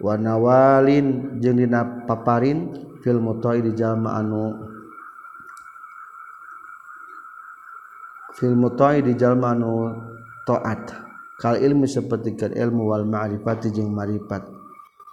wanawalin 0.00 1.38
jeung 1.40 1.56
dina 1.60 2.04
paparin 2.04 2.72
fil 3.00 3.20
mutoi 3.20 3.64
di 3.64 3.72
jalma 3.72 4.16
anu. 4.20 4.52
Fil 8.36 8.52
mutoi 8.52 9.00
di 9.00 9.16
jalma 9.16 9.56
anu 9.56 9.92
taat 10.44 10.92
kal 11.40 11.56
ilmu 11.60 11.88
seperti 11.88 12.36
kan 12.36 12.52
ilmu 12.52 12.88
wal 12.88 13.04
ma'rifati 13.08 13.72
jeung 13.72 13.92
marifat. 13.92 14.44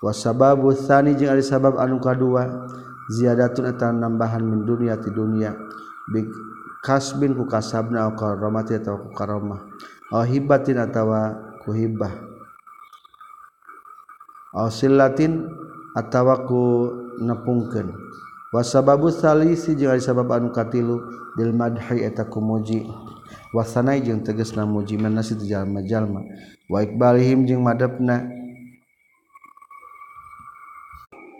Wasababu 0.04 0.76
tsani 0.76 1.16
jeung 1.16 1.32
ari 1.32 1.40
sabab 1.40 1.80
anu 1.80 2.04
kadua 2.04 2.68
ziyadatun 3.08 3.72
eta 3.72 3.92
nambahan 3.92 4.44
min 4.44 4.64
dunya 4.68 5.00
ti 5.00 5.12
dunya 5.12 5.56
bi 6.12 6.24
kasbin 6.84 7.36
ku 7.36 7.48
kasabna 7.48 8.08
au 8.08 8.16
karamati 8.16 8.76
atawa 8.76 9.00
ku 9.00 9.10
karamah 9.16 9.62
au 10.12 10.24
hibatin 10.28 10.84
atawa 10.84 11.36
ku 11.64 11.72
hibah 11.72 12.33
silatin 14.70 15.50
atawaku 15.98 16.94
nepungken 17.22 17.90
wasababu 18.54 19.10
salisi 19.10 19.74
jeung 19.74 19.98
sabab 19.98 20.30
anu 20.30 20.54
katilu 20.54 21.02
bil 21.34 21.54
madhi 21.54 22.06
eta 22.06 22.26
kumuji 22.30 22.86
wasanai 23.54 24.02
jeung 24.06 24.22
tegasna 24.22 24.66
muji 24.66 24.98
manasi 24.98 25.34
teu 25.34 25.50
jalma-jalma 25.50 26.22
wa 26.70 26.78
iqbalihim 26.86 27.46
jeung 27.50 27.66
madepna. 27.66 28.44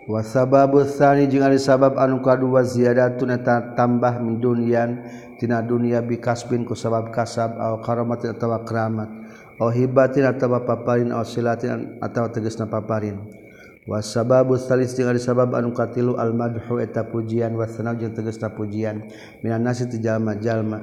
Wasababu 0.04 0.84
sani 0.84 1.24
jeung 1.32 1.48
ari 1.48 1.56
sabab 1.56 1.96
anu 1.96 2.20
kadua 2.20 2.60
ziyadatun 2.60 3.40
eta 3.40 3.72
tambah 3.72 4.20
min 4.20 4.36
dunyan 4.36 5.00
tina 5.44 5.60
dunia 5.60 6.00
bikasbin 6.00 6.64
ku 6.64 6.72
sabab 6.72 7.12
kasab 7.12 7.60
aw 7.60 7.76
karamatin 7.84 8.32
atawa 8.32 8.64
keramat 8.64 9.12
aw 9.60 9.68
hibatin 9.68 10.24
atawa 10.24 10.64
paparin 10.64 11.12
aw 11.12 11.20
silatin 11.20 12.00
atawa 12.00 12.32
tegasna 12.32 12.64
paparin. 12.64 13.20
Was 13.84 14.16
sababu 14.16 14.56
salis 14.56 14.96
jeung 14.96 15.12
ari 15.12 15.20
sabab 15.20 15.52
anu 15.52 15.76
katilu 15.76 16.16
al 16.16 16.32
madhu 16.32 16.80
eta 16.80 17.04
pujian 17.04 17.52
was 17.52 17.76
sanau 17.76 17.92
jeung 17.92 18.16
tegasna 18.16 18.48
pujian. 18.56 19.04
Minan 19.44 19.68
nasi 19.68 19.84
ti 19.84 20.00
jalma-jalma 20.00 20.80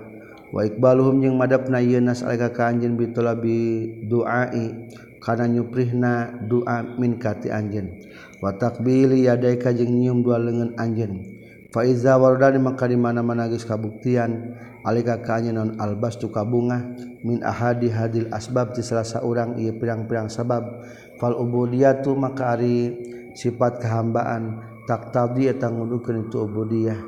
wa 0.53 0.62
iqbaluhum 0.62 1.26
jeung 1.26 1.41
madapna 1.41 1.82
ieu 1.82 1.97
nas 1.97 2.22
alaga 2.22 2.53
ka 2.53 2.70
anjeun 2.70 2.93
bitulabi 3.01 4.05
duai 4.05 4.93
kana 5.18 5.49
nyuprihna 5.49 6.45
doa 6.45 6.86
min 7.01 7.18
kati 7.18 7.49
anjeun. 7.49 7.89
Wa 8.38 8.53
takbili 8.53 9.26
yadaika 9.26 9.74
jeung 9.74 9.89
nyium 9.89 10.22
dua 10.22 10.38
leungeun 10.38 10.78
anjeun. 10.78 11.31
Faiza 11.72 12.19
wardani 12.19 12.59
maka 12.59 12.84
di 12.84 12.99
mana-mana 12.99 13.47
geus 13.47 13.63
kabuktian. 13.63 14.59
Alika 14.84 15.24
ka 15.24 15.39
non 15.39 15.55
naon 15.55 15.72
albastu 15.80 16.28
kabunga. 16.28 16.84
Min 17.24 17.39
ahadi 17.47 17.88
hadil 17.88 18.28
asbab 18.28 18.76
ti 18.76 18.84
salah 18.84 19.07
saurang 19.07 19.55
ieu 19.55 19.72
pirang-pirang 19.80 20.28
sabab. 20.28 20.67
Fal 21.15 21.32
ubudiyatu 21.32 22.11
maka 22.19 22.59
ari 22.59 22.91
sifat 23.39 23.80
kehambaan. 23.80 24.67
Tak 24.84 25.15
tadi 25.15 25.47
eta 25.47 25.72
ngudukeun 25.72 26.28
itu 26.28 26.43
ubudiyah. 26.43 26.99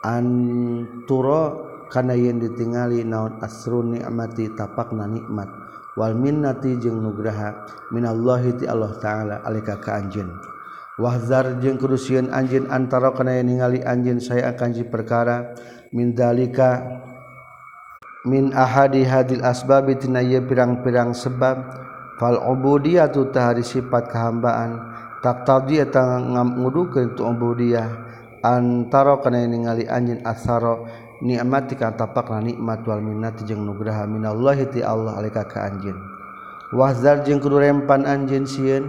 Anturo 0.00 1.44
kana 1.92 2.16
yen 2.16 2.40
ditingali 2.40 3.04
naon 3.04 3.36
asrun 3.44 4.00
nikmati 4.00 4.48
tapakna 4.56 5.04
nikmat. 5.04 5.52
Wal 5.92 6.16
minnati 6.16 6.72
jeung 6.80 7.04
nugraha 7.04 7.68
minallahi 7.92 8.60
ti 8.60 8.64
Allah 8.64 8.96
taala 8.96 9.36
alika 9.44 9.76
ka 9.76 10.00
anjeun 10.00 10.55
wahzar 10.96 11.60
jeung 11.60 11.76
kurusieun 11.76 12.32
anjeun 12.32 12.68
antara 12.72 13.12
kana 13.12 13.36
yen 13.36 13.52
ningali 13.52 13.80
anjeun 13.84 14.20
saya 14.20 14.52
akan 14.52 14.68
ji 14.72 14.84
perkara. 14.84 15.56
Min 15.94 16.12
dalika 16.12 16.82
min 18.26 18.50
ahadi 18.52 19.06
hadil 19.06 19.40
asbab 19.46 19.86
tina 19.96 20.20
ye 20.20 20.42
pirang-pirang 20.42 21.14
sebab. 21.16 21.56
Fal 22.16 22.40
ubudiyatu 22.40 23.28
tahari 23.30 23.60
sifat 23.62 24.08
kehambaan. 24.08 24.80
Tak 25.20 25.44
tadi 25.44 25.80
eta 25.80 26.20
ngamudukeun 26.20 27.16
tu 27.16 27.22
ubudiyah. 27.24 27.88
Antara 28.46 29.18
kana 29.20 29.42
ningali 29.42 29.84
anjeun 29.90 30.22
asaro 30.22 30.86
nikmati 31.24 31.80
ka 31.80 31.96
tapakna 31.96 32.44
nikmat 32.44 32.84
wal 32.84 33.00
minnati 33.00 33.48
jeung 33.48 33.64
nugraha 33.64 34.04
minallahi 34.04 34.68
ti 34.68 34.84
Allah 34.84 35.16
alika 35.16 35.48
ka 35.48 35.64
anjeun 35.64 35.96
wahzar 36.76 37.24
jeung 37.24 37.40
kudu 37.40 37.56
rempan 37.56 38.04
anjeun 38.04 38.44
sieun 38.44 38.84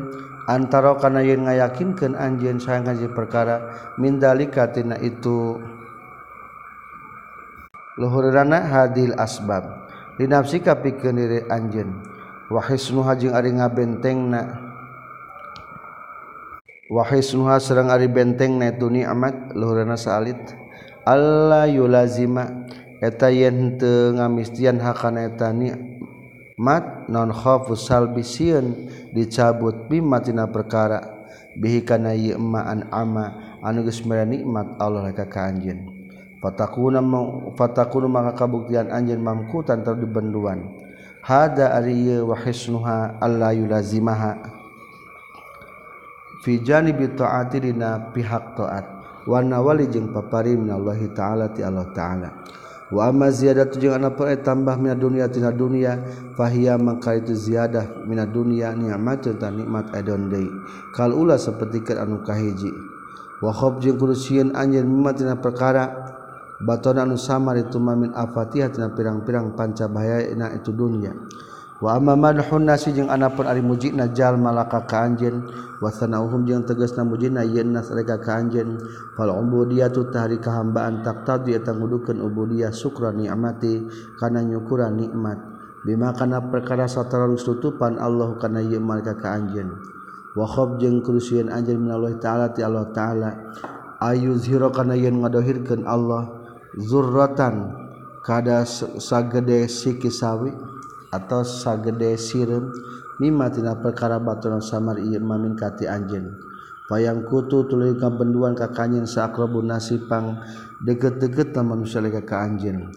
antara 0.47 0.95
kana 0.95 1.21
yen 1.21 1.43
ngayakinkeun 1.43 2.15
anjeun 2.15 2.57
saya 2.63 2.81
ngaji 2.81 3.11
perkara 3.11 3.55
mindalika 3.99 4.71
tina 4.71 4.95
itu. 5.03 5.59
Luhurana 7.99 8.63
hadil 8.63 9.13
asbab. 9.19 9.91
Dinafsi 10.15 10.63
kapikeun 10.63 11.19
diri 11.19 11.39
anjeun. 11.51 11.99
Wa 12.47 12.63
hisnuha 12.63 13.19
jeung 13.19 13.35
ari 13.35 13.51
ngabentengna. 13.53 14.63
Wa 16.87 17.03
hisnuha 17.03 17.59
sareng 17.59 17.91
ari 17.91 18.07
bentengna 18.07 18.71
itu 18.71 18.87
nikmat 18.87 19.51
luhurana 19.51 19.99
salit 19.99 20.39
Allah 21.03 21.67
yulazima. 21.67 22.65
Eta 22.97 23.29
yen 23.29 23.77
teu 23.77 24.15
ngamistian 24.15 24.81
hakana 24.81 25.27
eta 25.29 25.51
nikmat 25.53 25.97
non 26.57 27.29
khafu 27.29 27.77
salbisieun 27.77 28.89
dicabut 29.13 29.85
bimatina 29.85 30.49
perkara. 30.49 31.15
Bihi 31.57 31.85
kana 31.85 32.13
ieu 32.13 32.37
an 32.57 32.89
ama 32.93 33.57
anu 33.61 33.85
geus 33.85 34.01
nikmat 34.05 34.77
Allah 34.81 35.13
ka 35.13 35.25
ka 35.29 35.53
anjeun. 35.53 35.85
Fatakuna 36.41 37.01
fatakuna 37.57 38.05
maka 38.09 38.45
kabuktian 38.45 38.89
anjeun 38.93 39.21
mamkutan 39.21 39.81
tar 39.81 39.97
dibenduan 39.97 40.69
hada 41.25 41.73
ari 41.73 42.21
wa 42.21 42.37
hisnuha 42.37 43.17
alla 43.21 43.53
yulazimaha. 43.53 44.37
Fi 46.45 46.61
janibi 46.61 47.09
ta'ati 47.13 47.73
pihak 48.13 48.57
taat. 48.57 48.85
Wanawali 49.27 49.91
jeung 49.91 50.15
papari 50.15 50.55
minallahi 50.55 51.11
ta'ala 51.11 51.51
ti 51.51 51.59
Allah 51.59 51.91
ta'ala 51.91 52.46
wa 52.87 53.11
wama 53.11 53.27
ziyadat 53.31 53.75
tambah 54.43 54.75
mina 54.79 54.95
dunia 54.95 55.27
tina 55.27 55.51
dunia. 55.51 55.99
Fahia 56.37 56.77
maka 56.77 57.17
itu 57.17 57.35
ziyadah 57.35 58.07
mina 58.07 58.23
dunia 58.23 58.71
nikmat 58.71 59.27
ta 59.35 59.51
nikmat 59.51 59.91
adon 59.91 60.31
deui. 60.31 60.47
Kal 60.95 61.11
ula 61.11 61.35
sapertikeun 61.35 61.97
anu 61.99 62.23
kahiji. 62.23 62.71
Wa 63.43 63.51
khab 63.53 63.83
jeung 63.83 63.99
kudu 63.99 64.15
sieun 64.15 64.55
anjeun 64.55 64.87
mimma 64.87 65.11
tina 65.13 65.35
perkara. 65.35 66.15
Batona 66.57 67.05
anu 67.05 67.19
samar 67.21 67.53
itu 67.61 67.77
mamin 67.77 68.15
afatihah 68.17 68.73
tina 68.73 68.89
pirang-pirang 68.89 69.53
panca 69.53 69.85
bahaya 69.85 70.25
itu 70.57 70.73
dunia. 70.73 71.13
Wa 71.77 71.93
amma 71.93 72.17
madhun 72.17 72.65
nasi 72.65 72.89
jeung 72.93 73.13
anapun 73.13 73.45
ari 73.45 73.61
mujina 73.61 74.09
jalma 74.09 74.49
laka 74.49 74.85
ka 74.89 75.05
anjeun. 75.05 75.45
Wa 75.77 75.93
sanauhum 75.93 76.49
jeung 76.49 76.65
tegasna 76.65 77.05
mujina 77.05 77.45
yen 77.45 77.77
nas 77.77 77.93
reka 77.93 78.17
ka 78.17 78.41
anjeun. 78.41 78.81
Fal 79.13 79.29
ubudiyatu 79.29 80.09
tahri 80.09 80.41
kahambaan 80.41 81.05
taqtadi 81.05 81.53
eta 81.53 81.77
ngudukeun 81.77 82.17
ubudiyah 82.17 82.73
syukran 82.73 83.21
nikmati 83.21 83.85
kana 84.17 84.41
nyukuran 84.41 84.97
nikmat. 84.97 85.37
Bima 85.85 86.11
kana 86.17 86.41
perkara 86.41 86.89
satara 86.89 87.29
tutupan 87.37 88.01
Allah 88.01 88.33
kana 88.41 88.59
ieu 88.65 88.81
malika 88.81 89.13
ka 89.13 89.37
anjeun. 89.37 89.77
Wa 90.33 90.49
khab 90.49 90.81
jeung 90.81 91.05
kurusieun 91.05 91.53
anjeun 91.53 91.85
minallah 91.85 92.17
taala 92.17 92.49
ti 92.49 92.65
Allah 92.65 92.89
taala. 92.89 93.29
Ayuzhira 94.01 94.73
kana 94.73 94.93
yen 94.93 95.21
ngadohirkeun 95.21 95.85
Allah 95.85 96.29
zurratan 96.77 97.73
kada 98.21 98.61
sagede 99.01 99.65
sikisawi 99.65 100.53
atau 101.13 101.41
sagede 101.43 102.19
sirup 102.19 102.71
mimma 103.17 103.49
tina 103.49 103.79
perkara 103.79 104.19
baturan 104.21 104.61
samar 104.61 104.99
ieu 105.01 105.19
mamin 105.21 105.57
kati 105.57 105.87
anjeun. 105.89 106.37
Wayang 106.87 107.27
kutu 107.27 107.67
tuluy 107.67 107.99
kabenduan 107.99 108.55
ka 108.55 108.71
kanjeun 108.71 109.03
saakrabun 109.03 109.67
nasipang 109.67 110.39
deket-deket 110.87 111.51
manusia 111.59 111.99
leka 111.99 112.23
ka 112.23 112.47
anjeun. 112.47 112.87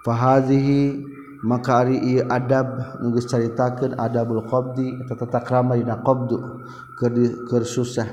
Fahazihi 0.00 1.04
maka 1.44 1.84
ari 1.84 2.00
ieu 2.00 2.24
adab 2.24 3.00
nu 3.04 3.12
geus 3.12 3.28
caritakeun 3.28 4.00
adabul 4.00 4.48
qabdi 4.48 5.04
eta 5.04 5.12
tata 5.12 5.44
krama 5.44 5.76
dina 5.76 6.00
qabdu 6.00 6.40
keur 6.96 7.12
keur 7.44 7.64
susah. 7.68 8.08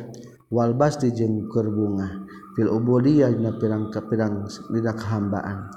Wal 0.52 0.76
basti 0.76 1.16
jeung 1.16 1.48
keur 1.48 1.72
bunga 1.72 2.28
fil 2.52 2.68
ubudiyah 2.68 3.32
dina 3.32 3.56
pirang-pirang 3.56 4.52
dina 4.68 4.92
kehambaan 4.92 5.72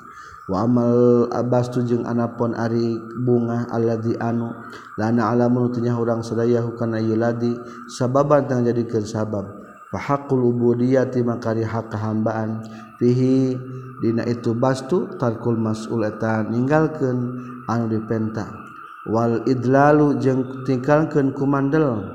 wamal 0.51 1.27
Abbas 1.33 1.73
tujung 1.73 2.05
anapun 2.05 2.53
ari 2.53 3.01
bunga 3.25 3.65
aladi 3.73 4.13
anu 4.21 4.53
lana 5.01 5.33
alamnya 5.33 5.97
orang 5.97 6.21
sedayahu 6.21 6.77
karena 6.77 7.01
yuladi 7.01 7.57
sababan 7.89 8.45
tang 8.45 8.65
jadikan 8.65 9.05
sabab. 9.05 9.49
Fahakul 9.95 10.51
ubudiyati 10.51 11.23
makari 11.23 11.63
hak 11.63 11.95
kehambaan 11.95 12.67
fihi 12.99 13.55
dina 14.03 14.27
itu 14.27 14.51
bastu 14.51 15.07
tarkul 15.23 15.55
mas'ul 15.55 16.03
eta 16.03 16.43
ninggalkeun 16.51 17.39
anu 17.71 17.87
dipenta 17.87 18.51
wal 19.07 19.47
idlalu 19.47 20.19
jeung 20.19 20.67
tinggalkeun 20.67 21.31
kumandel. 21.31 22.11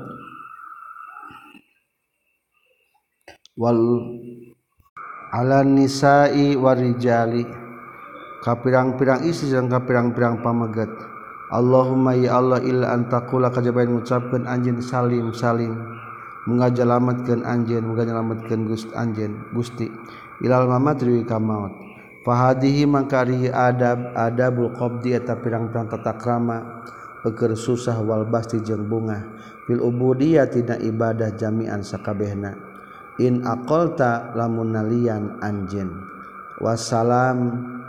Wal 3.56 3.80
ala 5.32 5.64
nisai 5.64 6.60
warijali 6.60 7.48
ka 8.40 8.60
pirang-pirang 8.60 9.24
isi 9.28 9.52
jangka 9.52 9.84
pirang-pirang 9.84 10.40
pamegat 10.40 10.88
Allahumma 11.50 12.14
ya 12.14 12.38
Allah 12.38 12.62
illa 12.62 12.94
antakula 12.94 13.50
kajabain 13.50 13.90
mengucapkan 13.90 14.46
anjin 14.46 14.78
salim 14.78 15.34
salim 15.34 15.74
mengajalamatkan 16.46 17.42
anjin 17.42 17.82
mengajalamatkan 17.90 18.70
gust 18.70 18.86
anjin 18.94 19.34
gusti. 19.50 19.90
Ilal 20.40 20.70
mamat 20.70 21.02
riwi 21.02 21.26
kamaut 21.26 21.74
fahadihi 22.22 22.86
mangkari 22.86 23.50
adab 23.50 24.14
adabul 24.14 24.70
qabdi 24.78 25.18
eta 25.18 25.34
pirang-pirang 25.42 25.90
tata 25.90 26.14
krama. 26.14 26.86
Peker 27.20 27.52
susah 27.52 28.00
wal 28.00 28.30
basti 28.30 28.62
jeung 28.64 28.88
bunga. 28.88 29.18
Fil 29.66 29.82
ubudiyah 29.82 30.48
tina 30.48 30.78
ibadah 30.78 31.34
jami'an 31.36 31.84
sakabehna. 31.84 32.56
In 33.20 33.44
aqalta 33.44 34.32
lamun 34.38 34.72
nalian 34.72 35.42
anjin 35.42 35.90
wassalam. 36.62 37.79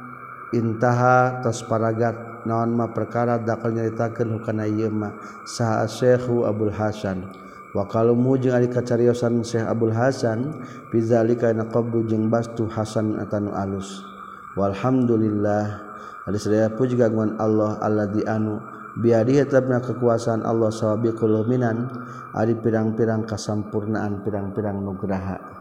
intaha 0.52 1.40
tos 1.44 1.64
paragat 1.68 2.44
naon 2.48 2.74
ma 2.74 2.90
perkara 2.92 3.40
dakal 3.40 3.72
nyaritakeun 3.76 4.40
hukana 4.40 4.68
ieu 4.68 4.92
mah 4.92 5.16
saha 5.48 5.88
Syekhu 5.88 6.48
Abdul 6.48 6.74
Hasan. 6.74 7.28
Wa 7.72 7.88
qalumu 7.88 8.36
jeung 8.36 8.52
ari 8.52 8.68
kacariosan 8.68 9.48
Syekh 9.48 9.64
Abdul 9.64 9.96
Hasan 9.96 10.60
bizalika 10.92 11.48
na 11.56 11.70
qabdu 11.72 12.04
jeung 12.04 12.28
bastu 12.28 12.68
Hasan 12.68 13.16
atanu 13.22 13.56
alus. 13.56 14.04
Walhamdulillah 14.60 15.64
ari 16.28 16.38
sadaya 16.38 16.68
puji 16.74 17.00
kagungan 17.00 17.40
Allah 17.40 17.80
alladzi 17.80 18.28
anu 18.28 18.60
biadi 19.00 19.40
tetapna 19.40 19.80
kekuasaan 19.80 20.44
Allah 20.44 20.68
sawabiqul 20.68 21.48
minan 21.48 21.88
ari 22.36 22.60
pirang-pirang 22.60 23.24
kasampurnaan 23.24 24.20
pirang-pirang 24.20 24.84
nugraha. 24.84 25.61